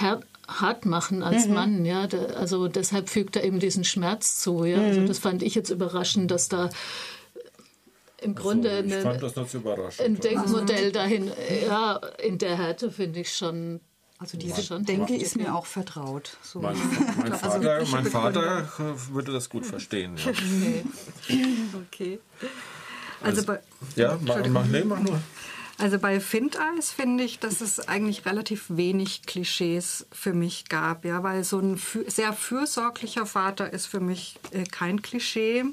hart, 0.00 0.24
hart 0.48 0.86
machen 0.86 1.22
als 1.22 1.46
mhm. 1.46 1.54
Mann. 1.54 1.84
Ja, 1.84 2.08
also 2.36 2.68
deshalb 2.68 3.08
fügt 3.08 3.36
er 3.36 3.44
eben 3.44 3.60
diesen 3.60 3.84
Schmerz 3.84 4.40
zu. 4.40 4.64
Ja, 4.64 4.78
also 4.78 5.00
mhm. 5.00 5.06
das 5.06 5.18
fand 5.18 5.42
ich 5.42 5.54
jetzt 5.54 5.70
überraschend, 5.70 6.30
dass 6.30 6.48
da 6.48 6.70
im 8.22 8.34
Grunde 8.34 8.70
also, 8.70 9.08
eine, 9.08 9.20
ein 9.98 10.20
Denkmodell 10.20 10.92
dahin, 10.92 11.30
ja, 11.66 12.00
in 12.22 12.36
der 12.36 12.56
Härte 12.58 12.90
finde 12.90 13.20
ich 13.20 13.34
schon 13.34 13.80
also 14.20 14.36
diese 14.36 14.62
schon 14.62 14.84
Denke 14.84 15.16
ist 15.16 15.36
mir 15.36 15.54
auch 15.54 15.64
vertraut. 15.64 16.36
So. 16.42 16.60
Mein, 16.60 16.76
mein, 17.16 17.32
also 17.32 17.48
Vater, 17.48 17.72
also 17.72 17.96
mein 17.96 18.06
Vater 18.06 18.68
würde 19.10 19.32
das 19.32 19.48
gut 19.48 19.66
verstehen. 19.66 20.16
Ja. 20.16 20.32
Okay. 21.28 21.64
okay. 21.86 22.18
Also, 23.22 23.40
also 23.40 23.46
bei, 23.46 23.60
ja, 23.96 24.18
mach, 24.22 24.46
mach, 24.48 24.66
nee, 24.66 24.84
mach 24.84 25.00
nur. 25.00 25.20
Also 25.78 25.98
bei 25.98 26.20
Findeis 26.20 26.90
finde 26.90 27.24
ich, 27.24 27.38
dass 27.38 27.62
es 27.62 27.88
eigentlich 27.88 28.26
relativ 28.26 28.66
wenig 28.68 29.22
Klischees 29.22 30.06
für 30.12 30.34
mich 30.34 30.68
gab, 30.68 31.06
ja, 31.06 31.22
weil 31.22 31.42
so 31.42 31.58
ein 31.58 31.80
sehr 32.06 32.34
fürsorglicher 32.34 33.24
Vater 33.24 33.72
ist 33.72 33.86
für 33.86 34.00
mich 34.00 34.38
äh, 34.50 34.64
kein 34.64 35.00
Klischee. 35.00 35.64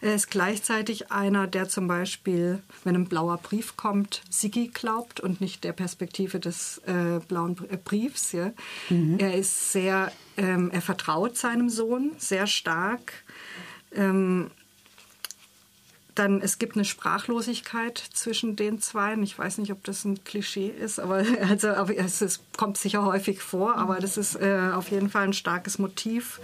Er 0.00 0.14
ist 0.14 0.30
gleichzeitig 0.30 1.10
einer, 1.10 1.46
der 1.46 1.68
zum 1.68 1.88
Beispiel, 1.88 2.62
wenn 2.84 2.94
ein 2.94 3.08
blauer 3.08 3.38
Brief 3.38 3.76
kommt, 3.76 4.22
Sigi 4.30 4.70
glaubt 4.72 5.20
und 5.20 5.40
nicht 5.40 5.64
der 5.64 5.72
Perspektive 5.72 6.38
des 6.38 6.78
äh, 6.86 7.20
blauen 7.26 7.56
äh, 7.68 7.76
Briefs. 7.76 8.32
Ja. 8.32 8.52
Mhm. 8.90 9.18
Er 9.18 9.34
ist 9.34 9.72
sehr, 9.72 10.12
ähm, 10.36 10.70
er 10.70 10.82
vertraut 10.82 11.36
seinem 11.36 11.68
Sohn 11.68 12.12
sehr 12.18 12.46
stark. 12.46 13.12
Ähm, 13.92 14.50
dann, 16.14 16.42
es 16.42 16.58
gibt 16.58 16.74
eine 16.74 16.84
Sprachlosigkeit 16.84 17.98
zwischen 17.98 18.56
den 18.56 18.80
zwei. 18.80 19.14
Ich 19.22 19.38
weiß 19.38 19.58
nicht, 19.58 19.72
ob 19.72 19.84
das 19.84 20.04
ein 20.04 20.22
Klischee 20.24 20.68
ist, 20.68 20.98
aber 20.98 21.24
also, 21.48 21.68
es 21.68 22.40
kommt 22.56 22.76
sicher 22.76 23.04
häufig 23.04 23.40
vor, 23.40 23.76
aber 23.76 24.00
das 24.00 24.16
ist 24.16 24.34
äh, 24.36 24.70
auf 24.74 24.90
jeden 24.90 25.10
Fall 25.10 25.24
ein 25.24 25.32
starkes 25.32 25.78
Motiv 25.78 26.40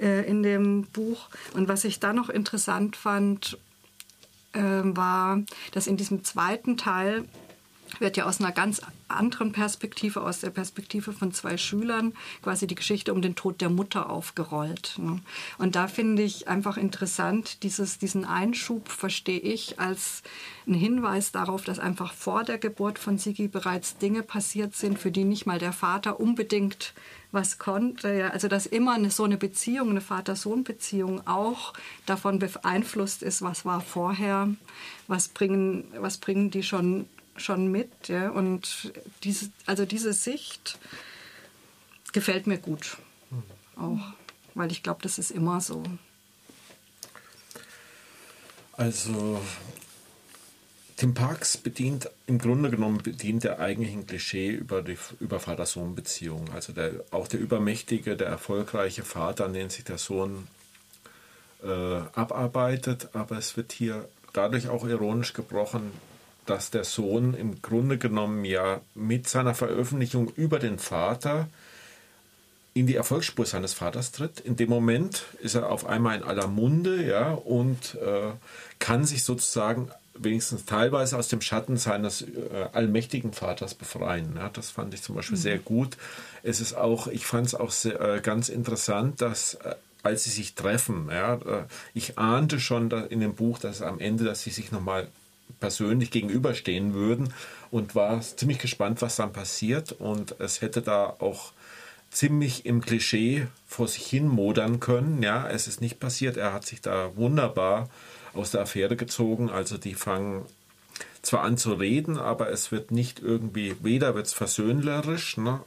äh, 0.00 0.26
in 0.26 0.42
dem 0.42 0.82
Buch. 0.84 1.28
Und 1.54 1.68
was 1.68 1.84
ich 1.84 2.00
da 2.00 2.12
noch 2.12 2.28
interessant 2.28 2.96
fand, 2.96 3.58
äh, 4.52 4.60
war, 4.60 5.42
dass 5.72 5.86
in 5.86 5.96
diesem 5.96 6.24
zweiten 6.24 6.76
Teil 6.76 7.24
wird 7.98 8.16
ja 8.16 8.24
aus 8.24 8.40
einer 8.40 8.52
ganz 8.52 8.80
anderen 9.08 9.52
Perspektive, 9.52 10.22
aus 10.22 10.40
der 10.40 10.50
Perspektive 10.50 11.12
von 11.12 11.32
zwei 11.32 11.56
Schülern, 11.56 12.14
quasi 12.42 12.66
die 12.66 12.74
Geschichte 12.74 13.12
um 13.12 13.22
den 13.22 13.34
Tod 13.34 13.60
der 13.60 13.70
Mutter 13.70 14.08
aufgerollt. 14.08 14.94
Ne? 14.98 15.20
Und 15.58 15.74
da 15.74 15.88
finde 15.88 16.22
ich 16.22 16.46
einfach 16.48 16.76
interessant, 16.76 17.62
dieses, 17.62 17.98
diesen 17.98 18.24
Einschub 18.24 18.88
verstehe 18.88 19.40
ich 19.40 19.80
als 19.80 20.22
einen 20.66 20.76
Hinweis 20.76 21.32
darauf, 21.32 21.64
dass 21.64 21.78
einfach 21.78 22.12
vor 22.12 22.44
der 22.44 22.58
Geburt 22.58 22.98
von 22.98 23.18
Sigi 23.18 23.48
bereits 23.48 23.98
Dinge 23.98 24.22
passiert 24.22 24.76
sind, 24.76 24.98
für 24.98 25.10
die 25.10 25.24
nicht 25.24 25.46
mal 25.46 25.58
der 25.58 25.72
Vater 25.72 26.20
unbedingt 26.20 26.94
was 27.32 27.58
konnte. 27.58 28.30
Also 28.32 28.48
dass 28.48 28.66
immer 28.66 28.94
eine, 28.94 29.10
so 29.10 29.24
eine 29.24 29.36
Beziehung, 29.36 29.90
eine 29.90 30.00
Vater-Sohn-Beziehung 30.00 31.26
auch 31.26 31.72
davon 32.06 32.38
beeinflusst 32.38 33.22
ist, 33.22 33.42
was 33.42 33.64
war 33.64 33.80
vorher, 33.80 34.48
was 35.06 35.28
bringen, 35.28 35.84
was 35.98 36.18
bringen 36.18 36.50
die 36.50 36.62
schon, 36.62 37.08
schon 37.36 37.70
mit. 37.70 38.08
Ja? 38.08 38.30
Und 38.30 38.92
diese, 39.22 39.50
also 39.66 39.84
diese 39.84 40.12
Sicht 40.12 40.78
gefällt 42.12 42.46
mir 42.46 42.58
gut. 42.58 42.98
Auch, 43.76 44.00
weil 44.54 44.70
ich 44.72 44.82
glaube, 44.82 45.00
das 45.02 45.18
ist 45.18 45.30
immer 45.30 45.60
so. 45.60 45.82
Also 48.72 49.40
Tim 51.00 51.14
Parks 51.14 51.56
bedient, 51.56 52.10
im 52.26 52.36
Grunde 52.36 52.68
genommen 52.68 52.98
bedient 52.98 53.46
er 53.46 53.58
eigentlich 53.58 53.94
ein 53.94 54.06
Klischee 54.06 54.50
über 54.50 54.82
die 54.82 54.98
über 55.18 55.40
Vater-Sohn-Beziehung. 55.40 56.50
Also 56.54 56.74
der, 56.74 56.92
auch 57.10 57.26
der 57.26 57.40
übermächtige, 57.40 58.18
der 58.18 58.26
erfolgreiche 58.26 59.02
Vater, 59.02 59.46
an 59.46 59.54
den 59.54 59.70
sich 59.70 59.84
der 59.84 59.96
Sohn 59.96 60.46
äh, 61.64 62.00
abarbeitet, 62.12 63.08
aber 63.14 63.38
es 63.38 63.56
wird 63.56 63.72
hier 63.72 64.10
dadurch 64.34 64.68
auch 64.68 64.86
ironisch 64.86 65.32
gebrochen, 65.32 65.90
dass 66.44 66.70
der 66.70 66.84
Sohn 66.84 67.32
im 67.32 67.62
Grunde 67.62 67.96
genommen 67.96 68.44
ja 68.44 68.82
mit 68.94 69.26
seiner 69.26 69.54
Veröffentlichung 69.54 70.30
über 70.36 70.58
den 70.58 70.78
Vater 70.78 71.48
in 72.74 72.86
die 72.86 72.96
Erfolgsspur 72.96 73.46
seines 73.46 73.72
Vaters 73.72 74.12
tritt. 74.12 74.40
In 74.40 74.56
dem 74.56 74.68
Moment 74.68 75.24
ist 75.40 75.54
er 75.54 75.70
auf 75.70 75.86
einmal 75.86 76.18
in 76.18 76.24
aller 76.24 76.46
Munde 76.46 77.02
ja, 77.06 77.32
und 77.32 77.94
äh, 77.94 78.32
kann 78.78 79.06
sich 79.06 79.24
sozusagen 79.24 79.90
wenigstens 80.22 80.64
teilweise 80.64 81.16
aus 81.16 81.28
dem 81.28 81.40
Schatten 81.40 81.76
seines 81.76 82.22
äh, 82.22 82.26
allmächtigen 82.72 83.32
Vaters 83.32 83.74
befreien. 83.74 84.34
Ja, 84.36 84.48
das 84.48 84.70
fand 84.70 84.94
ich 84.94 85.02
zum 85.02 85.16
Beispiel 85.16 85.38
mhm. 85.38 85.42
sehr 85.42 85.58
gut. 85.58 85.96
Es 86.42 86.60
ist 86.60 86.74
auch, 86.74 87.06
ich 87.06 87.26
fand 87.26 87.46
es 87.46 87.54
auch 87.54 87.70
sehr, 87.70 88.00
äh, 88.00 88.20
ganz 88.20 88.48
interessant, 88.48 89.20
dass 89.20 89.54
äh, 89.54 89.74
als 90.02 90.24
sie 90.24 90.30
sich 90.30 90.54
treffen, 90.54 91.08
ja, 91.10 91.34
äh, 91.34 91.64
ich 91.94 92.18
ahnte 92.18 92.58
schon 92.58 92.90
in 92.90 93.20
dem 93.20 93.34
Buch, 93.34 93.58
dass 93.58 93.82
am 93.82 94.00
Ende, 94.00 94.24
dass 94.24 94.42
sie 94.42 94.50
sich 94.50 94.72
nochmal 94.72 95.08
persönlich 95.58 96.10
gegenüberstehen 96.10 96.94
würden 96.94 97.34
und 97.70 97.94
war 97.94 98.20
ziemlich 98.20 98.58
gespannt, 98.58 99.02
was 99.02 99.16
dann 99.16 99.32
passiert. 99.32 99.92
Und 99.92 100.36
es 100.40 100.60
hätte 100.60 100.80
da 100.82 101.16
auch 101.18 101.52
ziemlich 102.10 102.66
im 102.66 102.80
Klischee 102.80 103.46
vor 103.66 103.88
sich 103.88 104.06
hin 104.06 104.26
modern 104.26 104.80
können. 104.80 105.22
Ja, 105.22 105.48
es 105.48 105.68
ist 105.68 105.80
nicht 105.80 106.00
passiert. 106.00 106.36
Er 106.36 106.52
hat 106.52 106.66
sich 106.66 106.80
da 106.80 107.14
wunderbar 107.16 107.88
aus 108.34 108.50
der 108.50 108.62
Affäre 108.62 108.96
gezogen. 108.96 109.50
Also 109.50 109.78
die 109.78 109.94
fangen 109.94 110.44
zwar 111.22 111.42
an 111.42 111.56
zu 111.58 111.74
reden, 111.74 112.18
aber 112.18 112.50
es 112.50 112.72
wird 112.72 112.90
nicht 112.90 113.20
irgendwie, 113.20 113.76
weder 113.82 114.14
wird 114.14 114.26
es 114.26 114.32
versöhnlerisch, 114.32 115.36
ne, 115.36 115.60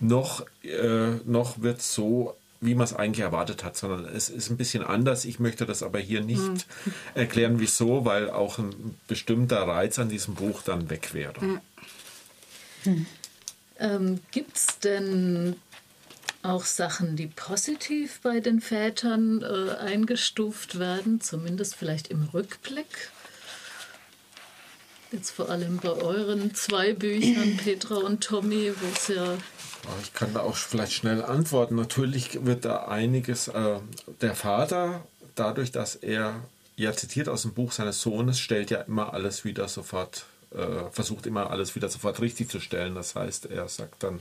noch, 0.00 0.44
äh, 0.62 1.10
noch 1.24 1.62
wird 1.62 1.78
es 1.80 1.94
so, 1.94 2.36
wie 2.60 2.74
man 2.74 2.84
es 2.84 2.94
eigentlich 2.94 3.24
erwartet 3.24 3.64
hat, 3.64 3.76
sondern 3.76 4.04
es 4.04 4.28
ist 4.28 4.50
ein 4.50 4.58
bisschen 4.58 4.82
anders. 4.82 5.24
Ich 5.24 5.40
möchte 5.40 5.64
das 5.64 5.82
aber 5.82 5.98
hier 5.98 6.20
nicht 6.22 6.40
mhm. 6.40 6.62
erklären, 7.14 7.58
wieso, 7.58 8.04
weil 8.04 8.28
auch 8.30 8.58
ein 8.58 8.98
bestimmter 9.08 9.62
Reiz 9.62 9.98
an 9.98 10.10
diesem 10.10 10.34
Buch 10.34 10.62
dann 10.62 10.90
weg 10.90 11.14
wäre. 11.14 11.60
Mhm. 12.84 13.06
Ähm, 13.78 14.20
Gibt 14.30 14.56
es 14.56 14.78
denn 14.80 15.56
auch 16.42 16.64
Sachen, 16.64 17.16
die 17.16 17.26
positiv 17.26 18.20
bei 18.22 18.40
den 18.40 18.60
Vätern 18.60 19.42
äh, 19.42 19.76
eingestuft 19.76 20.78
werden, 20.78 21.20
zumindest 21.20 21.74
vielleicht 21.74 22.08
im 22.08 22.24
Rückblick. 22.32 23.10
Jetzt 25.12 25.30
vor 25.30 25.50
allem 25.50 25.78
bei 25.78 25.90
euren 25.90 26.54
zwei 26.54 26.92
Büchern, 26.92 27.56
Petra 27.64 27.96
und 27.96 28.22
Tommy, 28.22 28.72
wo 28.80 28.86
es 28.94 29.08
ja. 29.08 29.36
Ich 30.02 30.12
kann 30.12 30.32
da 30.34 30.40
auch 30.40 30.56
vielleicht 30.56 30.92
schnell 30.92 31.24
antworten. 31.24 31.74
Natürlich 31.74 32.44
wird 32.44 32.64
da 32.64 32.86
einiges. 32.86 33.48
Äh, 33.48 33.80
der 34.20 34.34
Vater, 34.34 35.04
dadurch, 35.34 35.72
dass 35.72 35.96
er 35.96 36.42
ja 36.76 36.92
zitiert 36.92 37.28
aus 37.28 37.42
dem 37.42 37.52
Buch 37.52 37.72
seines 37.72 38.00
Sohnes, 38.00 38.38
stellt 38.38 38.70
ja 38.70 38.80
immer 38.82 39.12
alles 39.12 39.44
wieder 39.44 39.68
sofort, 39.68 40.24
äh, 40.54 40.90
versucht 40.90 41.26
immer 41.26 41.50
alles 41.50 41.74
wieder 41.74 41.88
sofort 41.88 42.20
richtig 42.20 42.50
zu 42.50 42.60
stellen. 42.60 42.94
Das 42.94 43.14
heißt, 43.14 43.46
er 43.46 43.68
sagt 43.68 44.02
dann, 44.02 44.20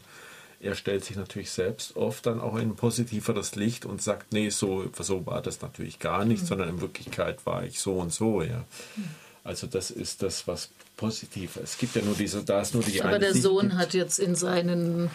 er 0.61 0.75
stellt 0.75 1.05
sich 1.05 1.15
natürlich 1.15 1.51
selbst 1.51 1.95
oft 1.95 2.25
dann 2.25 2.41
auch 2.41 2.55
in 2.55 2.69
ein 2.69 2.75
positiveres 2.75 3.55
Licht 3.55 3.85
und 3.85 4.01
sagt, 4.01 4.33
nee, 4.33 4.49
so, 4.49 4.89
so 4.99 5.25
war 5.25 5.41
das 5.41 5.61
natürlich 5.61 5.99
gar 5.99 6.25
nicht, 6.25 6.43
mhm. 6.43 6.47
sondern 6.47 6.69
in 6.69 6.81
Wirklichkeit 6.81 7.45
war 7.45 7.63
ich 7.63 7.79
so 7.79 7.93
und 7.93 8.13
so, 8.13 8.41
ja. 8.41 8.65
Mhm. 8.95 9.09
Also 9.43 9.67
das 9.67 9.89
ist 9.89 10.21
das, 10.21 10.47
was 10.47 10.69
positiv 10.97 11.55
ist. 11.55 11.63
Es 11.63 11.77
gibt 11.77 11.95
ja 11.95 12.01
nur 12.01 12.13
diese, 12.13 12.43
da 12.43 12.61
ist 12.61 12.73
nur 12.73 12.83
die 12.83 13.01
Aber 13.01 13.19
der 13.19 13.33
Sohn 13.33 13.77
hat 13.77 13.93
jetzt 13.93 14.19
in 14.19 14.35
seinen 14.35 15.09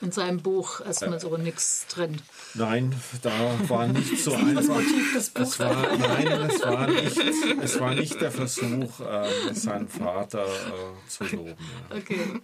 in 0.00 0.12
seinem 0.12 0.40
Buch 0.40 0.80
erstmal 0.80 1.16
äh, 1.16 1.20
so 1.20 1.36
nichts 1.36 1.86
drin. 1.88 2.22
Nein, 2.54 2.94
da 3.20 3.32
war 3.68 3.86
nicht 3.86 4.18
so 4.24 4.32
einfach. 4.32 4.80
Es 5.34 5.58
war, 5.58 5.96
nein, 5.96 6.26
es 6.48 6.62
war 6.62 6.86
nicht, 6.86 7.18
es 7.62 7.80
war 7.80 7.94
nicht 7.94 8.20
der 8.20 8.30
Versuch, 8.30 9.00
äh, 9.00 9.52
seinen 9.52 9.88
Vater 9.88 10.46
äh, 10.46 11.08
zu 11.08 11.24
loben. 11.24 11.56
Ja. 11.90 11.96
Okay. 11.96 12.40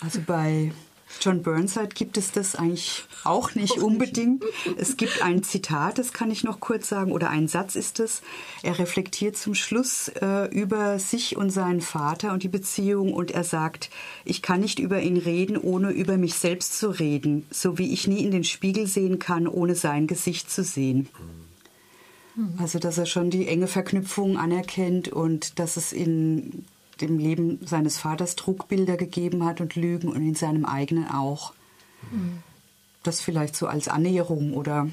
Also 0.00 0.20
bei 0.26 0.72
John 1.20 1.42
Burnside 1.42 1.88
gibt 1.94 2.16
es 2.16 2.32
das 2.32 2.54
eigentlich 2.54 3.04
auch 3.24 3.54
nicht 3.54 3.78
unbedingt. 3.78 4.44
Es 4.76 4.96
gibt 4.96 5.22
ein 5.22 5.42
Zitat, 5.42 5.98
das 5.98 6.12
kann 6.12 6.30
ich 6.30 6.44
noch 6.44 6.60
kurz 6.60 6.88
sagen, 6.88 7.12
oder 7.12 7.30
ein 7.30 7.48
Satz 7.48 7.76
ist 7.76 8.00
es. 8.00 8.22
Er 8.62 8.78
reflektiert 8.78 9.36
zum 9.36 9.54
Schluss 9.54 10.08
äh, 10.20 10.48
über 10.54 10.98
sich 10.98 11.36
und 11.36 11.50
seinen 11.50 11.80
Vater 11.80 12.32
und 12.32 12.42
die 12.42 12.48
Beziehung 12.48 13.12
und 13.12 13.30
er 13.30 13.44
sagt, 13.44 13.90
ich 14.24 14.42
kann 14.42 14.60
nicht 14.60 14.78
über 14.78 15.00
ihn 15.00 15.16
reden, 15.16 15.56
ohne 15.56 15.90
über 15.90 16.16
mich 16.16 16.34
selbst 16.34 16.78
zu 16.78 16.90
reden, 16.90 17.46
so 17.50 17.78
wie 17.78 17.92
ich 17.92 18.06
nie 18.06 18.24
in 18.24 18.30
den 18.30 18.44
Spiegel 18.44 18.86
sehen 18.86 19.18
kann, 19.18 19.46
ohne 19.46 19.74
sein 19.74 20.06
Gesicht 20.06 20.50
zu 20.50 20.62
sehen. 20.62 21.08
Also, 22.58 22.80
dass 22.80 22.98
er 22.98 23.06
schon 23.06 23.30
die 23.30 23.46
enge 23.46 23.68
Verknüpfung 23.68 24.38
anerkennt 24.38 25.08
und 25.08 25.58
dass 25.60 25.76
es 25.76 25.92
in 25.92 26.64
dem 27.06 27.18
Leben 27.18 27.66
seines 27.66 27.98
Vaters 27.98 28.36
Trugbilder 28.36 28.96
gegeben 28.96 29.44
hat 29.44 29.60
und 29.60 29.76
Lügen 29.76 30.08
und 30.08 30.16
in 30.16 30.34
seinem 30.34 30.64
eigenen 30.64 31.08
auch. 31.08 31.52
Mhm. 32.10 32.42
Das 33.02 33.20
vielleicht 33.20 33.56
so 33.56 33.66
als 33.66 33.88
Annäherung 33.88 34.54
oder 34.54 34.88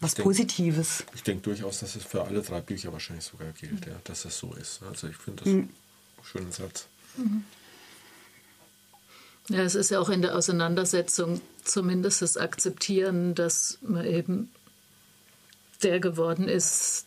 was 0.00 0.14
ich 0.14 0.22
Positives. 0.22 1.04
ich 1.14 1.22
denke 1.22 1.42
durchaus, 1.42 1.80
dass 1.80 1.96
es 1.96 2.04
für 2.04 2.24
alle 2.24 2.42
drei 2.42 2.60
Bücher 2.60 2.92
wahrscheinlich 2.92 3.24
sogar 3.24 3.48
gilt, 3.52 3.86
mhm. 3.86 3.92
ja, 3.92 3.98
dass 4.04 4.22
das 4.22 4.38
so 4.38 4.52
ist. 4.54 4.82
Also 4.82 5.08
ich 5.08 5.16
finde 5.16 5.44
das 5.44 5.52
mhm. 5.52 5.60
einen 5.60 5.70
schönen 6.22 6.52
Satz. 6.52 6.86
Mhm. 7.16 7.44
Ja, 9.48 9.62
es 9.62 9.74
ist 9.74 9.90
ja 9.90 10.00
auch 10.00 10.08
in 10.08 10.22
der 10.22 10.34
Auseinandersetzung 10.36 11.40
zumindest 11.62 12.20
das 12.20 12.36
Akzeptieren, 12.36 13.34
dass 13.34 13.78
man 13.80 14.04
eben 14.04 14.50
der 15.82 16.00
geworden 16.00 16.48
ist, 16.48 17.06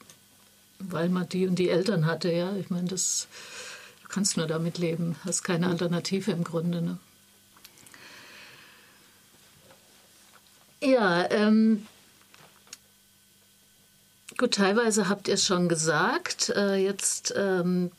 weil 0.80 1.10
man 1.10 1.28
die 1.28 1.48
und 1.48 1.56
die 1.56 1.70
Eltern 1.70 2.06
hatte. 2.06 2.32
Ja, 2.32 2.56
ich 2.56 2.70
meine, 2.70 2.88
das 2.88 3.28
kannst 4.10 4.38
nur 4.38 4.48
damit 4.48 4.78
leben, 4.78 5.16
hast 5.24 5.44
keine 5.44 5.68
Alternative 5.68 6.32
im 6.32 6.44
Grunde. 6.44 6.82
Ne? 6.82 6.98
Ja, 10.82 11.30
ähm, 11.32 11.86
gut, 14.38 14.56
teilweise 14.56 15.10
habt 15.10 15.28
ihr 15.28 15.36
es 15.36 15.46
schon 15.46 15.70
gesagt. 15.70 16.50
Äh, 16.56 16.78
jetzt 16.78 17.34
ähm, 17.36 17.92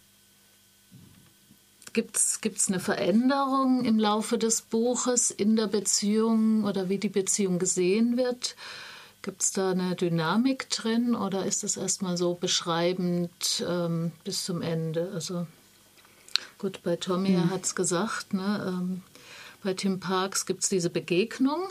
gibt 1.92 2.16
es 2.16 2.68
eine 2.68 2.80
Veränderung 2.80 3.84
im 3.84 3.98
Laufe 3.98 4.38
des 4.38 4.62
Buches 4.62 5.30
in 5.30 5.56
der 5.56 5.66
Beziehung 5.66 6.64
oder 6.64 6.88
wie 6.88 6.98
die 6.98 7.08
Beziehung 7.08 7.58
gesehen 7.58 8.16
wird. 8.16 8.56
Gibt 9.22 9.42
es 9.42 9.52
da 9.52 9.72
eine 9.72 9.96
Dynamik 9.96 10.70
drin 10.70 11.14
oder 11.14 11.44
ist 11.44 11.62
es 11.62 11.76
erstmal 11.76 12.16
so 12.16 12.34
beschreibend 12.34 13.62
ähm, 13.68 14.12
bis 14.24 14.44
zum 14.44 14.62
Ende? 14.62 15.10
Also 15.12 15.46
Gut, 16.60 16.82
bei 16.82 16.96
Tommy, 16.96 17.32
er 17.32 17.44
hm. 17.44 17.50
hat 17.50 17.64
es 17.64 17.74
gesagt, 17.74 18.34
ne, 18.34 18.66
ähm, 18.68 19.00
bei 19.62 19.72
Tim 19.72 19.98
Parks 19.98 20.44
gibt 20.44 20.62
es 20.62 20.68
diese 20.68 20.90
Begegnung, 20.90 21.62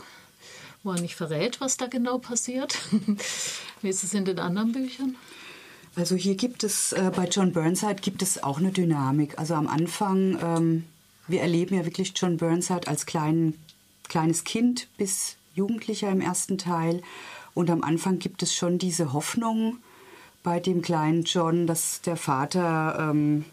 wo 0.82 0.90
er 0.90 1.00
nicht 1.00 1.14
verrät, 1.14 1.60
was 1.60 1.76
da 1.76 1.86
genau 1.86 2.18
passiert. 2.18 2.76
Wie 3.82 3.88
ist 3.88 4.02
es 4.02 4.14
in 4.14 4.24
den 4.24 4.40
anderen 4.40 4.72
Büchern? 4.72 5.14
Also 5.94 6.16
hier 6.16 6.34
gibt 6.34 6.64
es, 6.64 6.92
äh, 6.92 7.12
bei 7.14 7.28
John 7.28 7.52
Burnside 7.52 8.02
gibt 8.02 8.20
es 8.20 8.42
auch 8.42 8.58
eine 8.58 8.72
Dynamik. 8.72 9.38
Also 9.38 9.54
am 9.54 9.68
Anfang, 9.68 10.36
ähm, 10.42 10.84
wir 11.28 11.40
erleben 11.40 11.76
ja 11.76 11.84
wirklich 11.84 12.12
John 12.16 12.36
Burnside 12.36 12.88
als 12.88 13.06
klein, 13.06 13.54
kleines 14.08 14.42
Kind 14.42 14.88
bis 14.96 15.36
Jugendlicher 15.54 16.10
im 16.10 16.20
ersten 16.20 16.58
Teil. 16.58 17.00
Und 17.54 17.70
am 17.70 17.84
Anfang 17.84 18.18
gibt 18.18 18.42
es 18.42 18.52
schon 18.52 18.78
diese 18.78 19.12
Hoffnung 19.12 19.78
bei 20.42 20.58
dem 20.58 20.82
kleinen 20.82 21.22
John, 21.22 21.68
dass 21.68 22.00
der 22.00 22.16
Vater 22.16 23.10
ähm, 23.10 23.44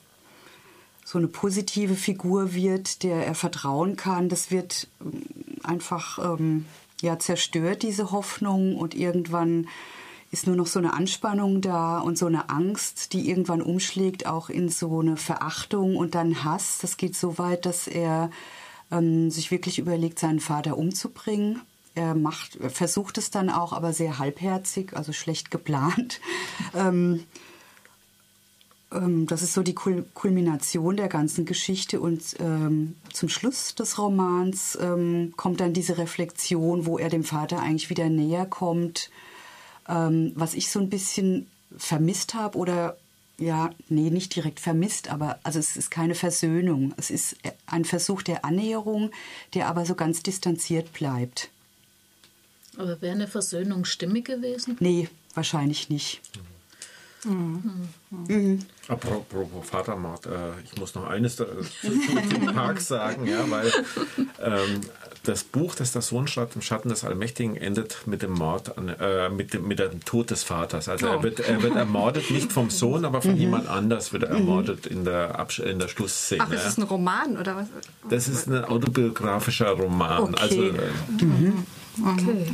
so 1.08 1.18
eine 1.18 1.30
positive 1.30 1.96
Figur 1.96 2.54
wird, 2.54 3.02
der 3.02 3.26
er 3.26 3.34
vertrauen 3.34 3.96
kann. 3.96 4.28
Das 4.28 4.52
wird 4.52 4.90
ähm, 5.00 5.22
einfach 5.64 6.20
ähm, 6.20 6.66
ja, 7.02 7.18
zerstört, 7.18 7.84
diese 7.84 8.12
Hoffnung. 8.12 8.76
Und 8.76 8.94
irgendwann 8.94 9.70
ist 10.32 10.48
nur 10.48 10.58
noch 10.58 10.68
so 10.68 10.80
eine 10.80 10.92
Anspannung 10.92 11.62
da 11.62 12.00
und 12.00 12.18
so 12.18 12.26
eine 12.26 12.50
Angst, 12.50 13.14
die 13.14 13.30
irgendwann 13.30 13.62
umschlägt 13.62 14.26
auch 14.26 14.50
in 14.50 14.68
so 14.68 15.00
eine 15.00 15.16
Verachtung 15.16 15.96
und 15.96 16.14
dann 16.14 16.44
Hass. 16.44 16.80
Das 16.82 16.98
geht 16.98 17.16
so 17.16 17.38
weit, 17.38 17.66
dass 17.66 17.88
er 17.88 18.30
ähm, 18.92 19.32
sich 19.32 19.50
wirklich 19.50 19.80
überlegt, 19.80 20.20
seinen 20.20 20.42
Vater 20.42 20.78
umzubringen. 20.78 21.62
Er 21.96 22.16
macht, 22.16 22.58
versucht 22.68 23.18
es 23.18 23.32
dann 23.32 23.50
auch, 23.50 23.72
aber 23.72 23.94
sehr 23.94 24.20
halbherzig, 24.20 24.94
also 24.94 25.14
schlecht 25.14 25.52
geplant. 25.52 26.20
ähm, 26.76 27.24
das 28.90 29.42
ist 29.42 29.54
so 29.54 29.64
die 29.64 29.76
Kulmination 29.76 30.96
der 30.96 31.10
ganzen 31.10 31.46
Geschichte 31.46 32.00
und 32.00 32.22
ähm, 32.40 32.96
zum 33.12 33.28
Schluss 33.28 33.76
des 33.76 33.98
Romans 33.98 34.78
ähm, 34.82 35.34
kommt 35.36 35.60
dann 35.60 35.74
diese 35.74 35.98
Reflexion, 35.98 36.86
wo 36.86 36.98
er 36.98 37.10
dem 37.10 37.26
Vater 37.26 37.60
eigentlich 37.60 37.90
wieder 37.90 38.08
näher 38.08 38.46
kommt, 38.46 39.10
ähm, 39.90 40.32
was 40.36 40.54
ich 40.54 40.72
so 40.72 40.80
ein 40.80 40.90
bisschen 40.90 41.48
vermisst 41.78 42.34
habe 42.34 42.58
oder 42.58 42.98
ja, 43.38 43.72
nee, 43.90 44.10
nicht 44.10 44.36
direkt 44.36 44.62
vermisst, 44.62 45.10
aber 45.10 45.38
also 45.44 45.60
es 45.60 45.76
ist 45.76 45.92
keine 45.92 46.16
Versöhnung. 46.16 46.94
Es 46.98 47.12
ist 47.12 47.36
ein 47.68 47.86
Versuch 47.86 48.24
der 48.24 48.46
Annäherung, 48.46 49.12
der 49.54 49.68
aber 49.68 49.86
so 49.86 49.96
ganz 49.96 50.24
distanziert 50.24 50.94
bleibt. 50.94 51.50
Aber 52.78 53.00
wäre 53.02 53.14
eine 53.14 53.28
Versöhnung 53.28 53.86
stimmig 53.86 54.26
gewesen? 54.26 54.78
Nee, 54.80 55.10
wahrscheinlich 55.36 55.90
nicht. 55.90 56.22
Mhm. 56.36 56.57
Mhm. 57.28 57.90
Mhm. 58.10 58.60
Apropos 58.88 59.48
Vatermord, 59.64 60.26
äh, 60.28 60.30
ich 60.64 60.80
muss 60.80 60.96
noch 60.96 61.08
eines 61.08 61.36
zu, 61.36 61.46
zu, 61.46 62.54
Park 62.54 62.80
sagen, 62.80 63.28
ja, 63.28 63.50
weil 63.50 63.72
ähm, 64.42 64.82
das 65.24 65.44
Buch, 65.44 65.76
das 65.76 65.92
der 65.92 66.02
Sohn 66.02 66.28
schreibt, 66.28 66.56
im 66.56 66.62
Schatten 66.62 66.88
des 66.88 67.04
Allmächtigen, 67.04 67.58
endet 67.58 68.08
mit 68.08 68.22
dem 68.22 68.32
Mord, 68.32 68.78
an, 68.78 68.88
äh, 68.88 69.30
mit, 69.30 69.54
dem, 69.54 69.68
mit 69.68 69.80
dem 69.80 70.04
Tod 70.06 70.32
des 70.32 70.44
Vaters. 70.44 70.88
Also 70.88 71.08
oh. 71.08 71.12
er, 71.12 71.24
wird, 71.24 71.42
er 71.42 71.62
wird 71.62 71.76
ermordet, 71.76 72.32
nicht 72.32 72.54
vom 72.54 72.70
Sohn, 72.70 73.04
aber 73.04 73.22
von 73.22 73.32
mhm. 73.32 73.38
jemand 73.38 73.68
anders 73.68 74.14
wird 74.14 74.24
er 74.24 74.30
mhm. 74.30 74.38
ermordet 74.38 74.86
in 74.86 75.04
der, 75.04 75.38
Absch 75.38 75.60
in 75.60 75.80
der 75.80 75.90
Schlussszene. 75.90 76.44
Ach, 76.48 76.52
ist 76.52 76.66
das 76.66 76.78
ein 76.78 76.84
Roman 76.84 77.38
oder 77.38 77.58
was? 77.58 77.68
Das 78.10 78.30
ist 78.30 78.48
ein 78.48 78.64
autobiografischer 78.64 79.72
Roman. 79.72 80.34
Okay. 80.34 80.42
Also, 80.42 80.62
äh, 80.64 81.24
mhm. 81.24 81.66
Okay. 82.06 82.46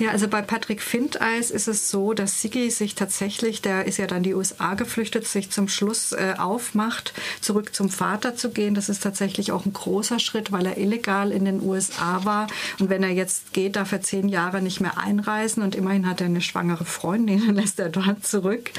Ja, 0.00 0.10
also 0.10 0.26
bei 0.26 0.42
Patrick 0.42 0.82
Findeis 0.82 1.52
ist 1.52 1.68
es 1.68 1.88
so, 1.88 2.14
dass 2.14 2.42
Sigi 2.42 2.68
sich 2.70 2.96
tatsächlich, 2.96 3.62
der 3.62 3.86
ist 3.86 3.98
ja 3.98 4.08
dann 4.08 4.24
die 4.24 4.34
USA 4.34 4.74
geflüchtet, 4.74 5.24
sich 5.24 5.50
zum 5.50 5.68
Schluss 5.68 6.10
äh, 6.10 6.34
aufmacht, 6.36 7.14
zurück 7.40 7.72
zum 7.74 7.90
Vater 7.90 8.34
zu 8.34 8.50
gehen. 8.50 8.74
Das 8.74 8.88
ist 8.88 9.04
tatsächlich 9.04 9.52
auch 9.52 9.66
ein 9.66 9.72
großer 9.72 10.18
Schritt, 10.18 10.50
weil 10.50 10.66
er 10.66 10.78
illegal 10.78 11.30
in 11.30 11.44
den 11.44 11.62
USA 11.62 12.24
war. 12.24 12.48
Und 12.80 12.90
wenn 12.90 13.04
er 13.04 13.10
jetzt 13.10 13.52
geht, 13.52 13.76
darf 13.76 13.92
er 13.92 14.02
zehn 14.02 14.28
Jahre 14.28 14.60
nicht 14.60 14.80
mehr 14.80 14.98
einreisen. 14.98 15.62
Und 15.62 15.76
immerhin 15.76 16.08
hat 16.08 16.20
er 16.20 16.26
eine 16.26 16.40
schwangere 16.40 16.84
Freundin, 16.84 17.42
dann 17.46 17.54
lässt 17.54 17.78
er 17.78 17.88
dort 17.88 18.26
zurück. 18.26 18.72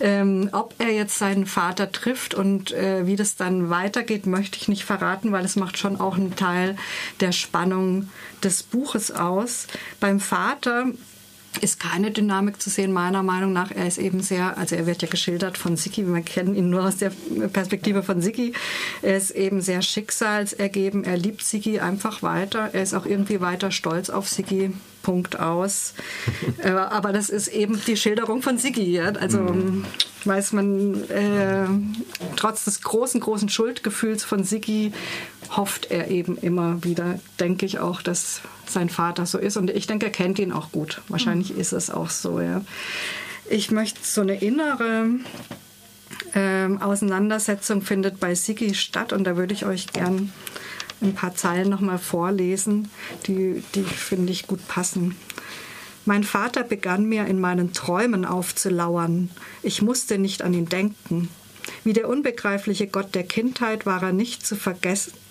Ähm, 0.00 0.50
ob 0.52 0.74
er 0.78 0.90
jetzt 0.90 1.18
seinen 1.18 1.46
Vater 1.46 1.90
trifft 1.90 2.34
und 2.34 2.72
äh, 2.72 3.06
wie 3.06 3.16
das 3.16 3.36
dann 3.36 3.70
weitergeht, 3.70 4.26
möchte 4.26 4.58
ich 4.58 4.68
nicht 4.68 4.84
verraten, 4.84 5.32
weil 5.32 5.44
es 5.44 5.56
macht 5.56 5.78
schon 5.78 6.00
auch 6.00 6.16
einen 6.16 6.36
Teil 6.36 6.76
der 7.20 7.32
Spannung 7.32 8.08
des 8.42 8.62
Buches 8.62 9.10
aus. 9.10 9.66
Beim 10.00 10.20
ist 11.60 11.78
keine 11.78 12.10
Dynamik 12.10 12.60
zu 12.60 12.70
sehen, 12.70 12.92
meiner 12.92 13.22
Meinung 13.22 13.52
nach. 13.52 13.70
Er 13.70 13.86
ist 13.86 13.98
eben 13.98 14.20
sehr, 14.20 14.58
also 14.58 14.74
er 14.76 14.86
wird 14.86 15.02
ja 15.02 15.08
geschildert 15.08 15.56
von 15.56 15.76
Siki, 15.76 16.06
wir 16.06 16.22
kennen 16.22 16.54
ihn 16.54 16.70
nur 16.70 16.84
aus 16.84 16.96
der 16.96 17.12
Perspektive 17.52 18.02
von 18.02 18.20
Siki. 18.20 18.52
Er 19.02 19.16
ist 19.16 19.30
eben 19.30 19.60
sehr 19.60 19.82
schicksalsergeben, 19.82 21.04
er 21.04 21.16
liebt 21.16 21.42
Siki 21.42 21.80
einfach 21.80 22.22
weiter. 22.22 22.70
Er 22.72 22.82
ist 22.82 22.94
auch 22.94 23.06
irgendwie 23.06 23.40
weiter 23.40 23.70
stolz 23.70 24.10
auf 24.10 24.28
Siki. 24.28 24.72
Punkt 25.02 25.38
aus. 25.38 25.94
Äh, 26.62 26.70
aber 26.70 27.12
das 27.12 27.28
ist 27.28 27.48
eben 27.48 27.80
die 27.86 27.96
Schilderung 27.96 28.40
von 28.40 28.58
Sigi. 28.58 28.92
Ja? 28.92 29.10
Also 29.10 29.38
mhm. 29.40 29.84
weiß 30.24 30.52
man, 30.52 31.04
äh, 31.10 31.66
trotz 32.36 32.64
des 32.64 32.80
großen, 32.80 33.20
großen 33.20 33.48
Schuldgefühls 33.48 34.24
von 34.24 34.44
Sigi 34.44 34.92
hofft 35.50 35.90
er 35.90 36.08
eben 36.10 36.36
immer 36.36 36.82
wieder, 36.84 37.18
denke 37.38 37.66
ich 37.66 37.78
auch, 37.78 38.02
dass 38.02 38.40
sein 38.66 38.88
Vater 38.88 39.26
so 39.26 39.38
ist. 39.38 39.56
Und 39.56 39.70
ich 39.70 39.86
denke, 39.86 40.06
er 40.06 40.12
kennt 40.12 40.38
ihn 40.38 40.52
auch 40.52 40.72
gut. 40.72 41.02
Wahrscheinlich 41.08 41.54
mhm. 41.54 41.60
ist 41.60 41.72
es 41.72 41.90
auch 41.90 42.10
so. 42.10 42.40
Ja. 42.40 42.62
Ich 43.48 43.70
möchte 43.70 44.00
so 44.02 44.20
eine 44.20 44.40
innere 44.40 45.06
ähm, 46.34 46.82
Auseinandersetzung 46.82 47.82
findet 47.82 48.20
bei 48.20 48.34
Sigi 48.34 48.74
statt 48.74 49.12
und 49.12 49.24
da 49.24 49.36
würde 49.36 49.54
ich 49.54 49.66
euch 49.66 49.92
gern 49.92 50.32
ein 51.02 51.14
paar 51.14 51.34
Zeilen 51.34 51.68
nochmal 51.68 51.98
vorlesen, 51.98 52.88
die, 53.26 53.62
die 53.74 53.82
finde 53.82 54.32
ich 54.32 54.46
gut 54.46 54.66
passen. 54.68 55.16
Mein 56.06 56.24
Vater 56.24 56.62
begann 56.62 57.06
mir 57.06 57.26
in 57.26 57.40
meinen 57.40 57.72
Träumen 57.72 58.24
aufzulauern. 58.24 59.30
Ich 59.62 59.80
musste 59.80 60.18
nicht 60.18 60.42
an 60.42 60.52
ihn 60.52 60.68
denken. 60.68 61.28
Wie 61.82 61.94
der 61.94 62.08
unbegreifliche 62.08 62.86
Gott 62.86 63.14
der 63.14 63.24
Kindheit 63.24 63.86
war 63.86 64.02
er 64.02 64.12
nicht 64.12 64.46
zu, 64.46 64.56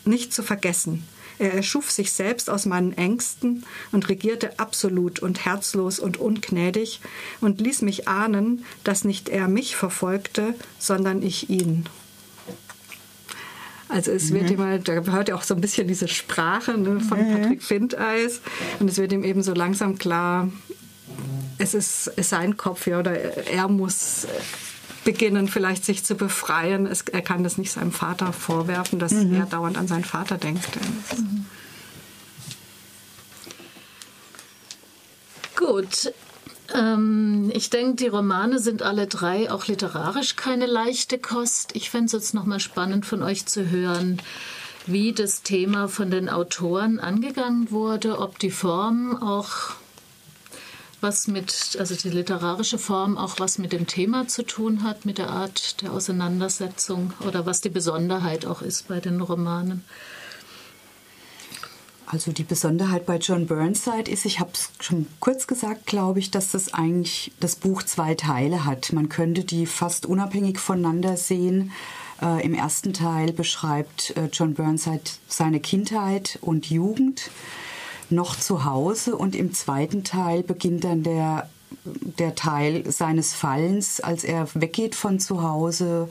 nicht 0.05 0.33
zu 0.33 0.43
vergessen. 0.43 1.07
Er 1.39 1.53
erschuf 1.53 1.89
sich 1.91 2.11
selbst 2.11 2.49
aus 2.49 2.65
meinen 2.65 2.93
Ängsten 2.93 3.65
und 3.91 4.07
regierte 4.07 4.59
absolut 4.59 5.19
und 5.19 5.45
herzlos 5.45 5.99
und 5.99 6.17
ungnädig 6.17 7.01
und 7.41 7.59
ließ 7.59 7.81
mich 7.81 8.07
ahnen, 8.07 8.65
dass 8.83 9.03
nicht 9.03 9.29
er 9.29 9.47
mich 9.47 9.75
verfolgte, 9.75 10.53
sondern 10.77 11.23
ich 11.23 11.49
ihn. 11.49 11.85
Also 13.89 14.11
es 14.11 14.29
mhm. 14.29 14.35
wird 14.35 14.51
immer, 14.51 14.79
da 14.79 14.93
hört 14.93 15.29
ja 15.29 15.35
auch 15.35 15.43
so 15.43 15.53
ein 15.53 15.61
bisschen 15.61 15.87
diese 15.87 16.07
Sprache 16.07 16.77
ne, 16.77 16.99
von 16.99 17.19
mhm. 17.19 17.33
Patrick 17.33 17.63
Findeis 17.63 18.41
und 18.79 18.89
es 18.89 18.97
wird 18.97 19.11
ihm 19.11 19.23
eben 19.23 19.43
so 19.43 19.53
langsam 19.53 19.97
klar, 19.97 20.49
es 21.57 21.73
ist, 21.73 22.07
ist 22.07 22.29
sein 22.29 22.57
Kopf 22.57 22.87
ja, 22.87 22.99
oder 22.99 23.13
er 23.47 23.67
muss 23.67 24.27
beginnen, 25.03 25.47
vielleicht 25.47 25.85
sich 25.85 26.03
zu 26.03 26.15
befreien. 26.15 26.85
Es, 26.85 27.01
er 27.01 27.21
kann 27.21 27.43
das 27.43 27.57
nicht 27.57 27.71
seinem 27.71 27.91
Vater 27.91 28.33
vorwerfen, 28.33 28.99
dass 28.99 29.11
mhm. 29.11 29.33
er 29.33 29.45
dauernd 29.45 29.77
an 29.77 29.87
seinen 29.87 30.03
Vater 30.05 30.37
denkt. 30.37 30.67
Mhm. 31.17 31.45
Gut. 35.55 36.13
Ähm, 36.73 37.51
ich 37.53 37.69
denke, 37.69 37.95
die 37.95 38.07
Romane 38.07 38.59
sind 38.59 38.81
alle 38.81 39.07
drei 39.07 39.51
auch 39.51 39.67
literarisch 39.67 40.35
keine 40.35 40.65
leichte 40.65 41.19
Kost. 41.19 41.75
Ich 41.75 41.89
fände 41.89 42.07
es 42.07 42.11
jetzt 42.13 42.33
nochmal 42.33 42.59
spannend 42.59 43.05
von 43.05 43.21
euch 43.21 43.45
zu 43.45 43.69
hören, 43.69 44.21
wie 44.85 45.13
das 45.13 45.43
Thema 45.43 45.87
von 45.87 46.09
den 46.09 46.29
Autoren 46.29 46.99
angegangen 46.99 47.71
wurde, 47.71 48.19
ob 48.19 48.39
die 48.39 48.51
Form 48.51 49.15
auch 49.21 49.75
was 51.03 51.27
mit, 51.27 51.75
also 51.79 51.95
die 51.95 52.09
literarische 52.09 52.79
Form 52.79 53.17
auch 53.17 53.35
was 53.39 53.57
mit 53.57 53.73
dem 53.73 53.85
Thema 53.85 54.27
zu 54.27 54.43
tun 54.43 54.83
hat, 54.83 55.05
mit 55.05 55.17
der 55.17 55.29
Art 55.29 55.81
der 55.81 55.91
Auseinandersetzung 55.91 57.13
oder 57.27 57.45
was 57.45 57.61
die 57.61 57.69
Besonderheit 57.69 58.45
auch 58.45 58.61
ist 58.61 58.87
bei 58.87 58.99
den 58.99 59.21
Romanen. 59.21 59.83
Also 62.05 62.31
die 62.31 62.43
Besonderheit 62.43 63.05
bei 63.05 63.17
John 63.17 63.47
Burnside 63.47 64.09
ist, 64.09 64.25
ich 64.25 64.39
habe 64.39 64.51
es 64.53 64.69
schon 64.79 65.07
kurz 65.19 65.47
gesagt, 65.47 65.87
glaube 65.87 66.19
ich, 66.19 66.29
dass 66.31 66.51
das 66.51 66.73
eigentlich 66.73 67.31
das 67.39 67.55
Buch 67.55 67.81
zwei 67.83 68.13
Teile 68.13 68.65
hat. 68.65 68.93
Man 68.93 69.09
könnte 69.09 69.43
die 69.43 69.65
fast 69.65 70.05
unabhängig 70.05 70.59
voneinander 70.59 71.17
sehen. 71.17 71.71
Äh, 72.21 72.45
Im 72.45 72.53
ersten 72.53 72.93
Teil 72.93 73.33
beschreibt 73.33 74.15
äh, 74.15 74.29
John 74.31 74.53
Burnside 74.53 75.01
seine 75.27 75.59
Kindheit 75.59 76.37
und 76.41 76.69
Jugend 76.69 77.31
noch 78.15 78.37
zu 78.37 78.65
Hause 78.65 79.15
und 79.15 79.35
im 79.35 79.53
zweiten 79.53 80.03
Teil 80.03 80.43
beginnt 80.43 80.83
dann 80.83 81.03
der, 81.03 81.49
der 81.85 82.35
Teil 82.35 82.89
seines 82.91 83.33
Fallens, 83.33 83.99
als 83.99 84.23
er 84.23 84.47
weggeht 84.53 84.95
von 84.95 85.19
zu 85.19 85.43
Hause 85.43 86.09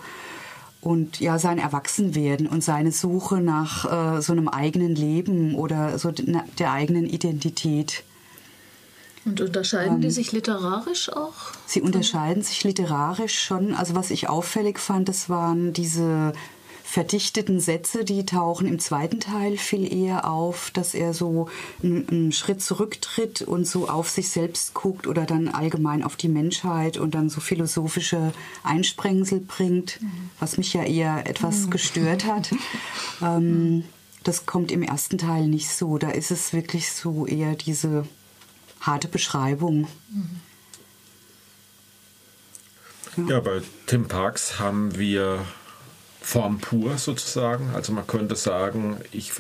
und 0.81 1.21
ja 1.21 1.39
sein 1.39 1.59
Erwachsenwerden 1.59 2.47
und 2.47 2.63
seine 2.63 2.93
Suche 2.93 3.37
nach 3.37 4.17
äh, 4.19 4.21
so 4.21 4.33
einem 4.33 4.49
eigenen 4.49 4.95
Leben 4.95 5.55
oder 5.55 5.99
so 5.99 6.11
der 6.11 6.73
eigenen 6.73 7.07
Identität. 7.07 8.03
Und 9.25 9.41
unterscheiden 9.41 9.97
ähm, 9.97 10.01
die 10.01 10.11
sich 10.11 10.33
literarisch 10.33 11.13
auch? 11.13 11.35
Sie 11.67 11.81
unterscheiden 11.81 12.43
sich 12.43 12.65
literarisch 12.65 13.39
schon. 13.39 13.75
Also 13.75 13.95
was 13.95 14.11
ich 14.11 14.29
auffällig 14.29 14.81
fand, 14.81 15.09
das 15.09 15.29
waren 15.29 15.73
diese 15.73 16.33
verdichteten 16.93 17.59
Sätze, 17.59 18.05
die 18.05 18.27
tauchen 18.27 18.67
im 18.67 18.79
zweiten 18.79 19.19
Teil 19.19 19.57
viel 19.57 19.91
eher 19.91 20.29
auf, 20.29 20.71
dass 20.73 20.93
er 20.93 21.15
so 21.15 21.49
einen, 21.83 22.07
einen, 22.07 22.33
Schritt 22.33 22.61
zurücktritt 22.61 23.41
und 23.41 23.67
so 23.67 23.89
auf 23.89 24.11
sich 24.11 24.29
selbst 24.29 24.75
guckt 24.75 25.07
oder 25.07 25.25
dann 25.25 25.49
allgemein 25.49 26.05
auf 26.05 26.17
die 26.17 26.29
Menschheit 26.29 26.99
und 26.99 27.15
dann 27.15 27.31
so 27.31 27.41
philosophische 27.41 28.35
Einsprengsel 28.63 29.41
bringt, 29.41 30.03
mhm. 30.03 30.29
was 30.39 30.59
mich 30.59 30.75
ja 30.75 30.85
eher 30.85 31.27
etwas 31.27 31.61
mhm. 31.61 31.71
gestört 31.71 32.27
hat. 32.27 32.51
ähm, 33.23 33.85
das 34.23 34.45
kommt 34.45 34.71
im 34.71 34.83
ersten 34.83 35.17
Teil 35.17 35.47
nicht 35.47 35.71
so. 35.71 35.97
Da 35.97 36.11
ist 36.11 36.31
es 36.31 36.53
wirklich 36.53 36.93
so 36.93 37.27
eher 37.27 37.55
diese 37.55 38.07
harte 38.83 39.09
Beschreibung. 39.09 39.89
Mhm. 43.17 43.31
Ja, 43.31 43.41
bei 43.41 43.63
Tim 43.87 44.09
Parks 44.09 44.59
haben 44.59 44.99
wir 44.99 45.47
Form 46.23 46.59
pur 46.59 46.99
sozusagen. 46.99 47.71
Also 47.75 47.93
man 47.93 48.07
könnte 48.07 48.37
sagen, 48.37 48.99
ich 49.11 49.33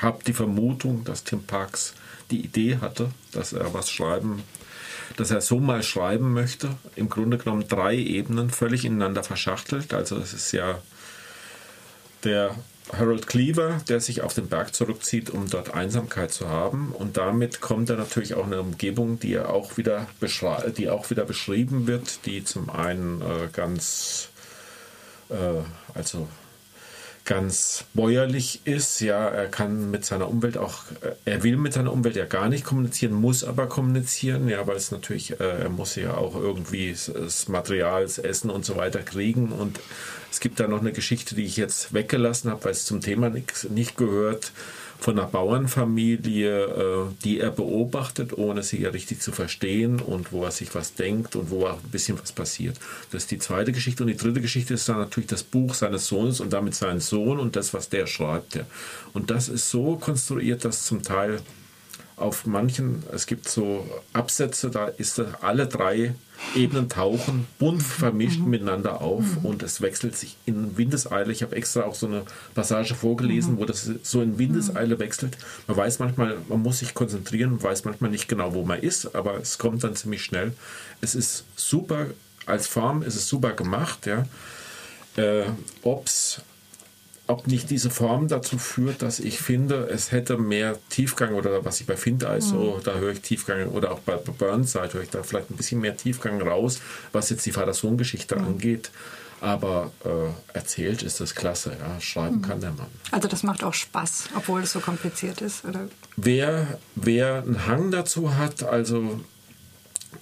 habe 0.00 0.24
die 0.24 0.32
Vermutung, 0.32 1.04
dass 1.04 1.24
Tim 1.24 1.42
Parks 1.42 1.94
die 2.30 2.44
Idee 2.44 2.78
hatte, 2.80 3.10
dass 3.32 3.52
er 3.52 3.74
was 3.74 3.90
schreiben, 3.90 4.42
dass 5.16 5.30
er 5.30 5.40
so 5.40 5.58
mal 5.58 5.82
schreiben 5.82 6.32
möchte. 6.32 6.70
Im 6.94 7.08
Grunde 7.08 7.38
genommen 7.38 7.66
drei 7.68 7.96
Ebenen 7.96 8.50
völlig 8.50 8.84
ineinander 8.84 9.24
verschachtelt. 9.24 9.92
Also 9.92 10.16
es 10.16 10.32
ist 10.32 10.52
ja 10.52 10.78
der 12.24 12.54
Harold 12.96 13.26
Cleaver, 13.26 13.80
der 13.88 14.00
sich 14.00 14.22
auf 14.22 14.32
den 14.32 14.48
Berg 14.48 14.74
zurückzieht, 14.74 15.30
um 15.30 15.48
dort 15.50 15.74
Einsamkeit 15.74 16.32
zu 16.32 16.48
haben. 16.48 16.92
Und 16.92 17.16
damit 17.16 17.60
kommt 17.60 17.90
er 17.90 17.96
natürlich 17.96 18.34
auch 18.34 18.46
in 18.46 18.52
eine 18.52 18.62
Umgebung, 18.62 19.18
die 19.20 19.34
er 19.34 19.50
auch 19.50 19.76
wieder, 19.76 20.06
die 20.76 20.88
auch 20.88 21.10
wieder 21.10 21.24
beschrieben 21.24 21.86
wird, 21.86 22.24
die 22.26 22.44
zum 22.44 22.70
einen 22.70 23.20
äh, 23.20 23.48
ganz 23.52 24.30
also 25.94 26.28
ganz 27.28 27.84
bäuerlich 27.92 28.62
ist. 28.64 29.00
Ja, 29.00 29.28
er 29.28 29.48
kann 29.48 29.90
mit 29.90 30.04
seiner 30.04 30.28
Umwelt 30.28 30.56
auch, 30.56 30.84
äh, 31.02 31.12
er 31.26 31.42
will 31.42 31.58
mit 31.58 31.74
seiner 31.74 31.92
Umwelt 31.92 32.16
ja 32.16 32.24
gar 32.24 32.48
nicht 32.48 32.64
kommunizieren, 32.64 33.12
muss 33.12 33.44
aber 33.44 33.66
kommunizieren, 33.66 34.48
ja, 34.48 34.66
weil 34.66 34.76
es 34.76 34.90
natürlich, 34.90 35.38
äh, 35.38 35.44
er 35.44 35.68
muss 35.68 35.94
ja 35.96 36.14
auch 36.14 36.34
irgendwie 36.34 36.96
das 37.14 37.48
Material, 37.48 38.02
das 38.02 38.16
Essen 38.18 38.48
und 38.48 38.64
so 38.64 38.76
weiter 38.76 39.00
kriegen. 39.00 39.52
Und 39.52 39.78
es 40.30 40.40
gibt 40.40 40.58
da 40.58 40.68
noch 40.68 40.80
eine 40.80 40.92
Geschichte, 40.92 41.34
die 41.34 41.44
ich 41.44 41.58
jetzt 41.58 41.92
weggelassen 41.92 42.50
habe, 42.50 42.64
weil 42.64 42.72
es 42.72 42.86
zum 42.86 43.02
Thema 43.02 43.28
nicht, 43.28 43.70
nicht 43.70 43.98
gehört 43.98 44.52
von 45.00 45.18
einer 45.18 45.28
Bauernfamilie, 45.28 46.64
äh, 46.64 47.06
die 47.24 47.40
er 47.40 47.50
beobachtet, 47.50 48.36
ohne 48.36 48.62
sie 48.62 48.80
ja 48.82 48.90
richtig 48.90 49.20
zu 49.20 49.32
verstehen 49.32 50.00
und 50.00 50.32
wo 50.32 50.44
er 50.44 50.50
sich 50.50 50.74
was 50.74 50.94
denkt 50.94 51.36
und 51.36 51.50
wo 51.50 51.66
auch 51.66 51.82
ein 51.82 51.90
bisschen 51.90 52.18
was 52.20 52.32
passiert. 52.32 52.76
Das 53.10 53.22
ist 53.22 53.30
die 53.30 53.38
zweite 53.38 53.72
Geschichte. 53.72 54.02
Und 54.02 54.08
die 54.08 54.16
dritte 54.16 54.40
Geschichte 54.40 54.74
ist 54.74 54.88
dann 54.88 54.98
natürlich 54.98 55.28
das 55.28 55.44
Buch 55.44 55.74
seines 55.74 56.06
Sohnes 56.06 56.40
und 56.40 56.52
damit 56.52 56.74
sein 56.74 57.00
Sohn 57.00 57.38
und 57.38 57.54
das, 57.56 57.72
was 57.74 57.88
der 57.88 58.06
schreibt. 58.06 58.58
Und 59.12 59.30
das 59.30 59.48
ist 59.48 59.70
so 59.70 59.96
konstruiert, 59.96 60.64
dass 60.64 60.84
zum 60.84 61.02
Teil 61.02 61.40
auf 62.18 62.46
manchen, 62.46 63.02
es 63.12 63.26
gibt 63.26 63.48
so 63.48 63.86
Absätze, 64.12 64.70
da 64.70 64.86
ist 64.86 65.20
alle 65.40 65.66
drei 65.66 66.14
Ebenen 66.54 66.88
tauchen 66.88 67.46
bunt 67.58 67.82
vermischt 67.82 68.40
mhm. 68.40 68.50
miteinander 68.50 69.00
auf 69.00 69.24
mhm. 69.24 69.44
und 69.44 69.62
es 69.62 69.80
wechselt 69.80 70.16
sich 70.16 70.36
in 70.46 70.76
Windeseile. 70.76 71.32
Ich 71.32 71.42
habe 71.42 71.56
extra 71.56 71.82
auch 71.82 71.94
so 71.94 72.06
eine 72.06 72.22
Passage 72.54 72.94
vorgelesen, 72.94 73.54
mhm. 73.54 73.58
wo 73.58 73.64
das 73.64 73.90
so 74.02 74.22
in 74.22 74.38
Windeseile 74.38 74.94
mhm. 74.94 75.00
wechselt. 75.00 75.36
Man 75.66 75.76
weiß 75.76 75.98
manchmal, 75.98 76.36
man 76.48 76.62
muss 76.62 76.78
sich 76.78 76.94
konzentrieren, 76.94 77.62
weiß 77.62 77.84
manchmal 77.84 78.10
nicht 78.10 78.28
genau, 78.28 78.54
wo 78.54 78.64
man 78.64 78.80
ist, 78.80 79.14
aber 79.14 79.38
es 79.38 79.58
kommt 79.58 79.82
dann 79.84 79.96
ziemlich 79.96 80.22
schnell. 80.22 80.52
Es 81.00 81.14
ist 81.14 81.44
super, 81.56 82.06
als 82.46 82.66
Form 82.66 83.02
ist 83.02 83.16
es 83.16 83.28
super 83.28 83.52
gemacht, 83.52 84.06
ja. 84.06 84.24
Äh, 85.16 85.46
Ob 85.82 86.06
es 86.06 86.40
ob 87.28 87.46
nicht 87.46 87.70
diese 87.70 87.90
Form 87.90 88.26
dazu 88.26 88.58
führt, 88.58 89.02
dass 89.02 89.20
ich 89.20 89.38
finde, 89.38 89.88
es 89.90 90.12
hätte 90.12 90.38
mehr 90.38 90.78
Tiefgang 90.88 91.34
oder 91.34 91.64
was 91.64 91.80
ich 91.80 91.86
bei 91.86 91.96
Findeis 91.96 92.46
mhm. 92.46 92.50
so, 92.50 92.80
da 92.82 92.94
höre 92.94 93.12
ich 93.12 93.20
Tiefgang 93.20 93.68
oder 93.68 93.92
auch 93.92 94.00
bei 94.00 94.16
Burnside 94.16 94.94
höre 94.94 95.02
ich 95.02 95.10
da 95.10 95.22
vielleicht 95.22 95.50
ein 95.50 95.56
bisschen 95.56 95.80
mehr 95.80 95.96
Tiefgang 95.96 96.40
raus, 96.40 96.80
was 97.12 97.28
jetzt 97.30 97.44
die 97.44 97.52
Vater-Sohn-Geschichte 97.52 98.36
mhm. 98.36 98.44
angeht. 98.44 98.90
Aber 99.40 99.92
äh, 100.04 100.08
erzählt 100.56 101.02
ist 101.02 101.20
das 101.20 101.34
klasse, 101.34 101.76
ja. 101.78 102.00
schreiben 102.00 102.38
mhm. 102.38 102.42
kann 102.42 102.60
der 102.60 102.72
Mann. 102.72 102.88
Also 103.12 103.28
das 103.28 103.44
macht 103.44 103.62
auch 103.62 103.74
Spaß, 103.74 104.30
obwohl 104.34 104.62
es 104.62 104.72
so 104.72 104.80
kompliziert 104.80 105.42
ist, 105.42 105.64
oder? 105.64 105.88
Wer, 106.16 106.78
wer 106.96 107.42
einen 107.42 107.66
Hang 107.66 107.92
dazu 107.92 108.34
hat, 108.36 108.64
also 108.64 109.20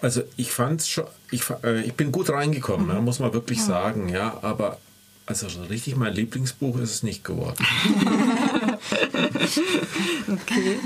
also 0.00 0.22
ich 0.36 0.50
fand 0.50 0.82
schon, 0.82 1.06
ich, 1.30 1.44
äh, 1.62 1.80
ich 1.82 1.94
bin 1.94 2.12
gut 2.12 2.30
reingekommen, 2.30 2.88
mhm. 2.88 2.92
ja, 2.92 3.00
muss 3.00 3.20
man 3.20 3.32
wirklich 3.32 3.58
ja. 3.58 3.64
sagen, 3.64 4.08
ja, 4.08 4.38
aber 4.42 4.78
also 5.26 5.48
so 5.48 5.62
richtig 5.64 5.96
mein 5.96 6.14
Lieblingsbuch 6.14 6.78
ist 6.78 6.90
es 6.94 7.02
nicht 7.02 7.24
geworden. 7.24 7.56
okay. 10.28 10.78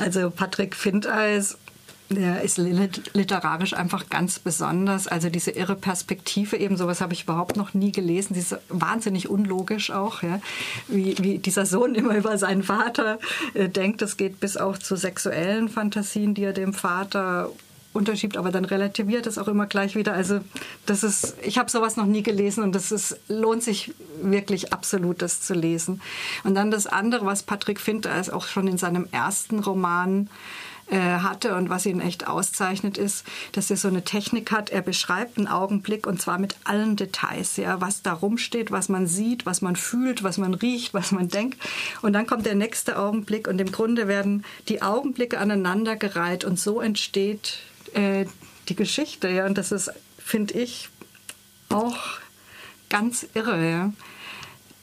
Also 0.00 0.30
Patrick 0.30 0.74
Findeis, 0.74 1.56
der 2.10 2.42
ist 2.42 2.58
literarisch 2.58 3.74
einfach 3.74 4.08
ganz 4.08 4.40
besonders. 4.40 5.06
Also 5.06 5.28
diese 5.28 5.52
irre 5.52 5.76
Perspektive, 5.76 6.56
eben 6.56 6.76
sowas 6.76 7.00
habe 7.00 7.12
ich 7.12 7.24
überhaupt 7.24 7.56
noch 7.56 7.74
nie 7.74 7.92
gelesen. 7.92 8.34
Sie 8.34 8.40
ist 8.40 8.56
wahnsinnig 8.70 9.28
unlogisch 9.28 9.92
auch, 9.92 10.22
ja? 10.22 10.40
wie, 10.88 11.16
wie 11.20 11.38
dieser 11.38 11.64
Sohn 11.64 11.94
immer 11.94 12.16
über 12.16 12.38
seinen 12.38 12.64
Vater 12.64 13.20
äh, 13.54 13.68
denkt. 13.68 14.02
Das 14.02 14.16
geht 14.16 14.40
bis 14.40 14.56
auch 14.56 14.78
zu 14.78 14.96
sexuellen 14.96 15.68
Fantasien, 15.68 16.34
die 16.34 16.42
er 16.42 16.52
dem 16.52 16.72
Vater 16.74 17.50
unterschiebt, 17.92 18.36
aber 18.36 18.50
dann 18.50 18.64
relativiert 18.64 19.26
es 19.26 19.38
auch 19.38 19.48
immer 19.48 19.66
gleich 19.66 19.94
wieder. 19.94 20.12
Also 20.12 20.40
das 20.86 21.02
ist, 21.02 21.36
ich 21.42 21.58
habe 21.58 21.70
sowas 21.70 21.96
noch 21.96 22.06
nie 22.06 22.22
gelesen 22.22 22.62
und 22.62 22.74
das 22.74 22.92
ist, 22.92 23.18
lohnt 23.28 23.62
sich 23.62 23.92
wirklich 24.22 24.72
absolut, 24.72 25.22
das 25.22 25.40
zu 25.40 25.54
lesen. 25.54 26.00
Und 26.44 26.54
dann 26.54 26.70
das 26.70 26.86
andere, 26.86 27.26
was 27.26 27.42
Patrick 27.42 27.80
Finter 27.80 28.14
auch 28.32 28.46
schon 28.46 28.68
in 28.68 28.78
seinem 28.78 29.08
ersten 29.10 29.60
Roman 29.60 30.28
äh, 30.90 30.96
hatte 30.96 31.54
und 31.54 31.68
was 31.68 31.84
ihn 31.84 32.00
echt 32.00 32.26
auszeichnet, 32.26 32.96
ist, 32.96 33.26
dass 33.52 33.70
er 33.70 33.76
so 33.76 33.88
eine 33.88 34.04
Technik 34.04 34.50
hat. 34.50 34.70
Er 34.70 34.80
beschreibt 34.80 35.36
einen 35.36 35.46
Augenblick 35.46 36.06
und 36.06 36.20
zwar 36.20 36.38
mit 36.38 36.56
allen 36.64 36.96
Details, 36.96 37.56
ja, 37.58 37.80
was 37.80 38.02
da 38.02 38.14
rumsteht, 38.14 38.70
was 38.70 38.88
man 38.88 39.06
sieht, 39.06 39.44
was 39.44 39.60
man 39.60 39.76
fühlt, 39.76 40.22
was 40.22 40.38
man 40.38 40.54
riecht, 40.54 40.94
was 40.94 41.12
man 41.12 41.28
denkt. 41.28 41.58
Und 42.00 42.14
dann 42.14 42.26
kommt 42.26 42.46
der 42.46 42.54
nächste 42.54 42.98
Augenblick 42.98 43.48
und 43.48 43.60
im 43.60 43.70
Grunde 43.70 44.08
werden 44.08 44.44
die 44.68 44.80
Augenblicke 44.80 45.38
aneinandergereiht 45.38 46.44
und 46.44 46.58
so 46.58 46.80
entsteht 46.80 47.58
äh, 47.94 48.26
die 48.68 48.76
Geschichte. 48.76 49.28
Ja? 49.28 49.46
Und 49.46 49.58
das 49.58 49.72
ist, 49.72 49.90
finde 50.18 50.54
ich, 50.54 50.88
auch 51.68 51.98
ganz 52.88 53.26
irre. 53.34 53.70
Ja? 53.70 53.92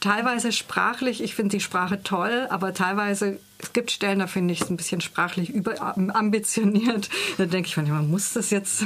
teilweise 0.06 0.52
sprachlich, 0.52 1.22
ich 1.22 1.34
finde 1.34 1.56
die 1.56 1.60
Sprache 1.60 2.02
toll, 2.02 2.46
aber 2.50 2.74
teilweise, 2.74 3.38
es 3.58 3.72
gibt 3.72 3.90
Stellen, 3.90 4.20
da 4.20 4.26
finde 4.26 4.52
ich 4.52 4.60
es 4.60 4.70
ein 4.70 4.76
bisschen 4.76 5.00
sprachlich 5.00 5.50
überambitioniert. 5.50 7.08
Da 7.38 7.46
denke 7.46 7.68
ich 7.68 7.76
manchmal, 7.76 8.02
muss 8.02 8.34
das 8.34 8.50
jetzt, 8.50 8.84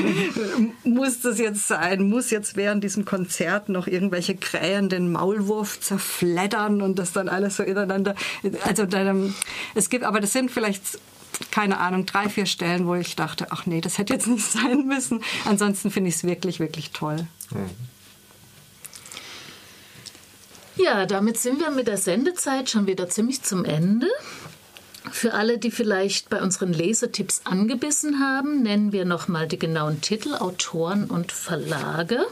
muss 0.84 1.20
das 1.20 1.38
jetzt 1.38 1.68
sein? 1.68 2.08
Muss 2.08 2.30
jetzt 2.30 2.56
während 2.56 2.84
diesem 2.84 3.04
Konzert 3.04 3.68
noch 3.68 3.86
irgendwelche 3.86 4.36
Krähen 4.36 4.88
den 4.88 5.12
Maulwurf 5.12 5.80
zerfleddern 5.80 6.80
und 6.80 6.98
das 6.98 7.12
dann 7.12 7.28
alles 7.28 7.56
so 7.56 7.62
ineinander? 7.62 8.14
Also, 8.64 8.86
es 9.74 9.90
gibt, 9.90 10.04
aber 10.04 10.20
das 10.20 10.32
sind 10.32 10.50
vielleicht 10.50 10.98
keine 11.50 11.78
Ahnung, 11.78 12.06
drei, 12.06 12.28
vier 12.28 12.46
Stellen, 12.46 12.86
wo 12.86 12.94
ich 12.94 13.16
dachte, 13.16 13.48
ach 13.50 13.66
nee, 13.66 13.80
das 13.80 13.98
hätte 13.98 14.12
jetzt 14.12 14.26
nicht 14.26 14.44
sein 14.52 14.86
müssen. 14.86 15.22
Ansonsten 15.44 15.90
finde 15.90 16.08
ich 16.08 16.16
es 16.16 16.24
wirklich, 16.24 16.60
wirklich 16.60 16.90
toll. 16.92 17.26
Ja, 20.76 21.06
damit 21.06 21.38
sind 21.38 21.60
wir 21.60 21.70
mit 21.70 21.88
der 21.88 21.98
Sendezeit 21.98 22.70
schon 22.70 22.86
wieder 22.86 23.08
ziemlich 23.08 23.42
zum 23.42 23.64
Ende. 23.64 24.08
Für 25.10 25.34
alle, 25.34 25.58
die 25.58 25.70
vielleicht 25.70 26.28
bei 26.28 26.40
unseren 26.40 26.72
Lesetipps 26.72 27.42
angebissen 27.44 28.20
haben, 28.20 28.62
nennen 28.62 28.92
wir 28.92 29.04
nochmal 29.04 29.48
die 29.48 29.58
genauen 29.58 30.00
Titel, 30.00 30.34
Autoren 30.34 31.04
und 31.06 31.32
Verlage. 31.32 32.26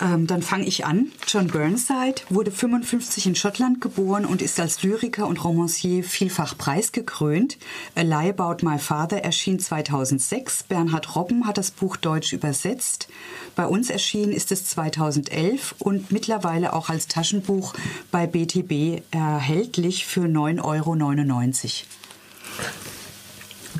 Ähm, 0.00 0.26
dann 0.26 0.42
fange 0.42 0.66
ich 0.66 0.84
an. 0.84 1.12
John 1.28 1.46
Burnside 1.46 2.22
wurde 2.28 2.50
55 2.50 3.26
in 3.26 3.34
Schottland 3.34 3.80
geboren 3.80 4.24
und 4.24 4.42
ist 4.42 4.58
als 4.58 4.82
Lyriker 4.82 5.26
und 5.26 5.42
Romancier 5.44 6.02
vielfach 6.02 6.58
preisgekrönt. 6.58 7.58
A 7.94 8.02
Lie 8.02 8.34
About 8.36 8.64
My 8.66 8.78
Father 8.78 9.22
erschien 9.22 9.58
2006. 9.60 10.64
Bernhard 10.64 11.14
Robben 11.14 11.46
hat 11.46 11.58
das 11.58 11.70
Buch 11.70 11.96
deutsch 11.96 12.32
übersetzt. 12.32 13.08
Bei 13.54 13.66
uns 13.66 13.90
erschienen 13.90 14.32
ist 14.32 14.50
es 14.50 14.66
2011 14.66 15.76
und 15.78 16.10
mittlerweile 16.10 16.72
auch 16.72 16.88
als 16.88 17.06
Taschenbuch 17.06 17.74
bei 18.10 18.26
BTB 18.26 19.02
erhältlich 19.12 20.06
für 20.06 20.24
9,99 20.24 20.62
Euro. 20.64 20.94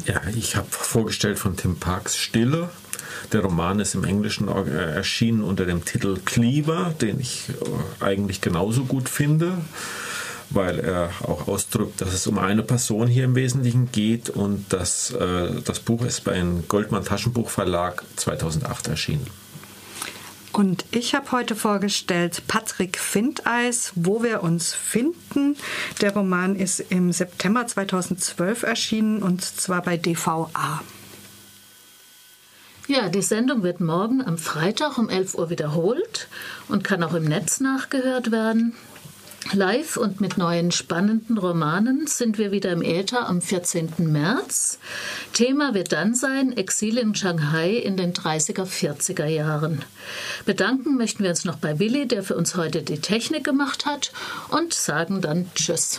Ja, 0.06 0.20
ich 0.36 0.56
habe 0.56 0.66
vorgestellt 0.70 1.38
von 1.38 1.56
Tim 1.56 1.76
Parks 1.76 2.16
Stille 2.16 2.70
der 3.32 3.40
Roman 3.40 3.80
ist 3.80 3.94
im 3.94 4.04
Englischen 4.04 4.48
äh, 4.48 4.94
erschienen 4.94 5.42
unter 5.42 5.66
dem 5.66 5.84
Titel 5.84 6.18
Cleaver, 6.24 6.94
den 7.00 7.20
ich 7.20 7.48
äh, 7.48 8.04
eigentlich 8.04 8.40
genauso 8.40 8.84
gut 8.84 9.08
finde, 9.08 9.58
weil 10.50 10.78
er 10.78 11.10
auch 11.22 11.48
ausdrückt, 11.48 12.00
dass 12.00 12.12
es 12.12 12.26
um 12.26 12.38
eine 12.38 12.62
Person 12.62 13.06
hier 13.06 13.24
im 13.24 13.34
Wesentlichen 13.34 13.90
geht 13.90 14.30
und 14.30 14.66
das, 14.72 15.10
äh, 15.12 15.60
das 15.64 15.80
Buch 15.80 16.04
ist 16.04 16.24
beim 16.24 16.66
Goldmann 16.68 17.04
Taschenbuchverlag 17.04 18.04
2008 18.16 18.88
erschienen. 18.88 19.26
Und 20.54 20.84
ich 20.92 21.16
habe 21.16 21.32
heute 21.32 21.56
vorgestellt 21.56 22.44
Patrick 22.46 22.96
Findeis, 22.96 23.90
Wo 23.96 24.22
wir 24.22 24.44
uns 24.44 24.72
finden. 24.72 25.56
Der 26.00 26.14
Roman 26.14 26.54
ist 26.54 26.78
im 26.78 27.10
September 27.10 27.66
2012 27.66 28.62
erschienen 28.62 29.20
und 29.20 29.44
zwar 29.44 29.82
bei 29.82 29.96
DVA. 29.96 30.80
Ja, 32.86 33.08
die 33.08 33.22
Sendung 33.22 33.62
wird 33.62 33.80
morgen 33.80 34.22
am 34.22 34.36
Freitag 34.36 34.98
um 34.98 35.08
11 35.08 35.36
Uhr 35.36 35.48
wiederholt 35.48 36.28
und 36.68 36.84
kann 36.84 37.02
auch 37.02 37.14
im 37.14 37.24
Netz 37.24 37.60
nachgehört 37.60 38.30
werden. 38.30 38.74
Live 39.52 39.96
und 39.96 40.20
mit 40.20 40.36
neuen 40.36 40.70
spannenden 40.70 41.38
Romanen 41.38 42.06
sind 42.06 42.36
wir 42.36 42.50
wieder 42.52 42.72
im 42.72 42.82
Äther 42.82 43.26
am 43.26 43.40
14. 43.40 43.90
März. 43.98 44.78
Thema 45.32 45.72
wird 45.72 45.92
dann 45.92 46.14
sein 46.14 46.54
Exil 46.56 46.98
in 46.98 47.14
Shanghai 47.14 47.70
in 47.70 47.96
den 47.96 48.12
30er, 48.12 48.66
40er 48.66 49.26
Jahren. 49.26 49.82
Bedanken 50.44 50.96
möchten 50.96 51.22
wir 51.22 51.30
uns 51.30 51.46
noch 51.46 51.56
bei 51.56 51.78
Willi, 51.78 52.06
der 52.06 52.22
für 52.22 52.36
uns 52.36 52.54
heute 52.54 52.82
die 52.82 53.00
Technik 53.00 53.44
gemacht 53.44 53.86
hat 53.86 54.12
und 54.50 54.74
sagen 54.74 55.22
dann 55.22 55.50
Tschüss. 55.54 55.92